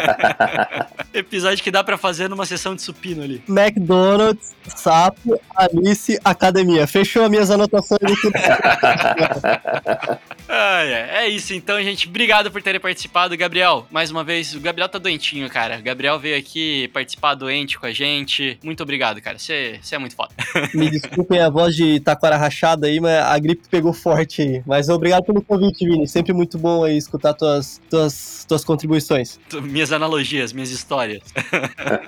[1.11, 3.41] episódio que dá para fazer numa sessão de supino ali.
[3.49, 6.86] McDonald's, sapo, Alice, academia.
[6.86, 8.32] Fechou as minhas anotações aqui.
[10.47, 11.23] ah, é.
[11.23, 12.07] é isso então, gente.
[12.07, 13.36] Obrigado por terem participado.
[13.36, 15.79] Gabriel, mais uma vez, o Gabriel tá doentinho, cara.
[15.79, 18.59] O Gabriel veio aqui participar doente com a gente.
[18.63, 19.39] Muito obrigado, cara.
[19.39, 20.34] Você você é muito foda.
[20.74, 24.63] Me desculpem a voz de taquara rachada aí, mas a gripe pegou forte aí.
[24.65, 26.07] Mas obrigado pelo convite, Vini.
[26.07, 29.39] Sempre muito bom aí escutar tuas, tuas, tuas contribuições.
[29.61, 31.22] Minhas analogias, minhas histórias.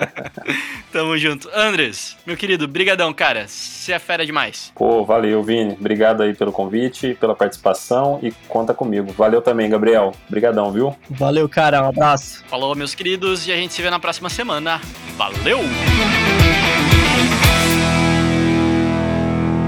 [0.92, 1.50] Tamo junto.
[1.54, 3.48] Andres, meu querido, brigadão, cara.
[3.48, 4.72] Você é fera demais.
[4.76, 5.74] Pô, valeu, Vini.
[5.80, 9.12] Obrigado aí pelo convite, pela participação e conta comigo.
[9.14, 10.14] Valeu também, Gabriel.
[10.30, 10.96] Brigadão, viu?
[11.10, 11.84] Valeu, cara.
[11.84, 12.44] Um abraço.
[12.48, 14.82] Falou, meus queridos, e a gente se vê na próxima semana.
[15.18, 15.60] Valeu!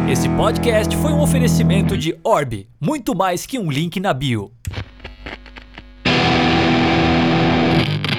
[0.08, 4.52] Esse podcast foi um oferecimento de Orb, muito mais que um link na bio.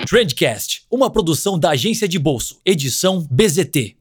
[0.04, 3.96] Trendcast, uma produção da agência de bolso, edição BZT.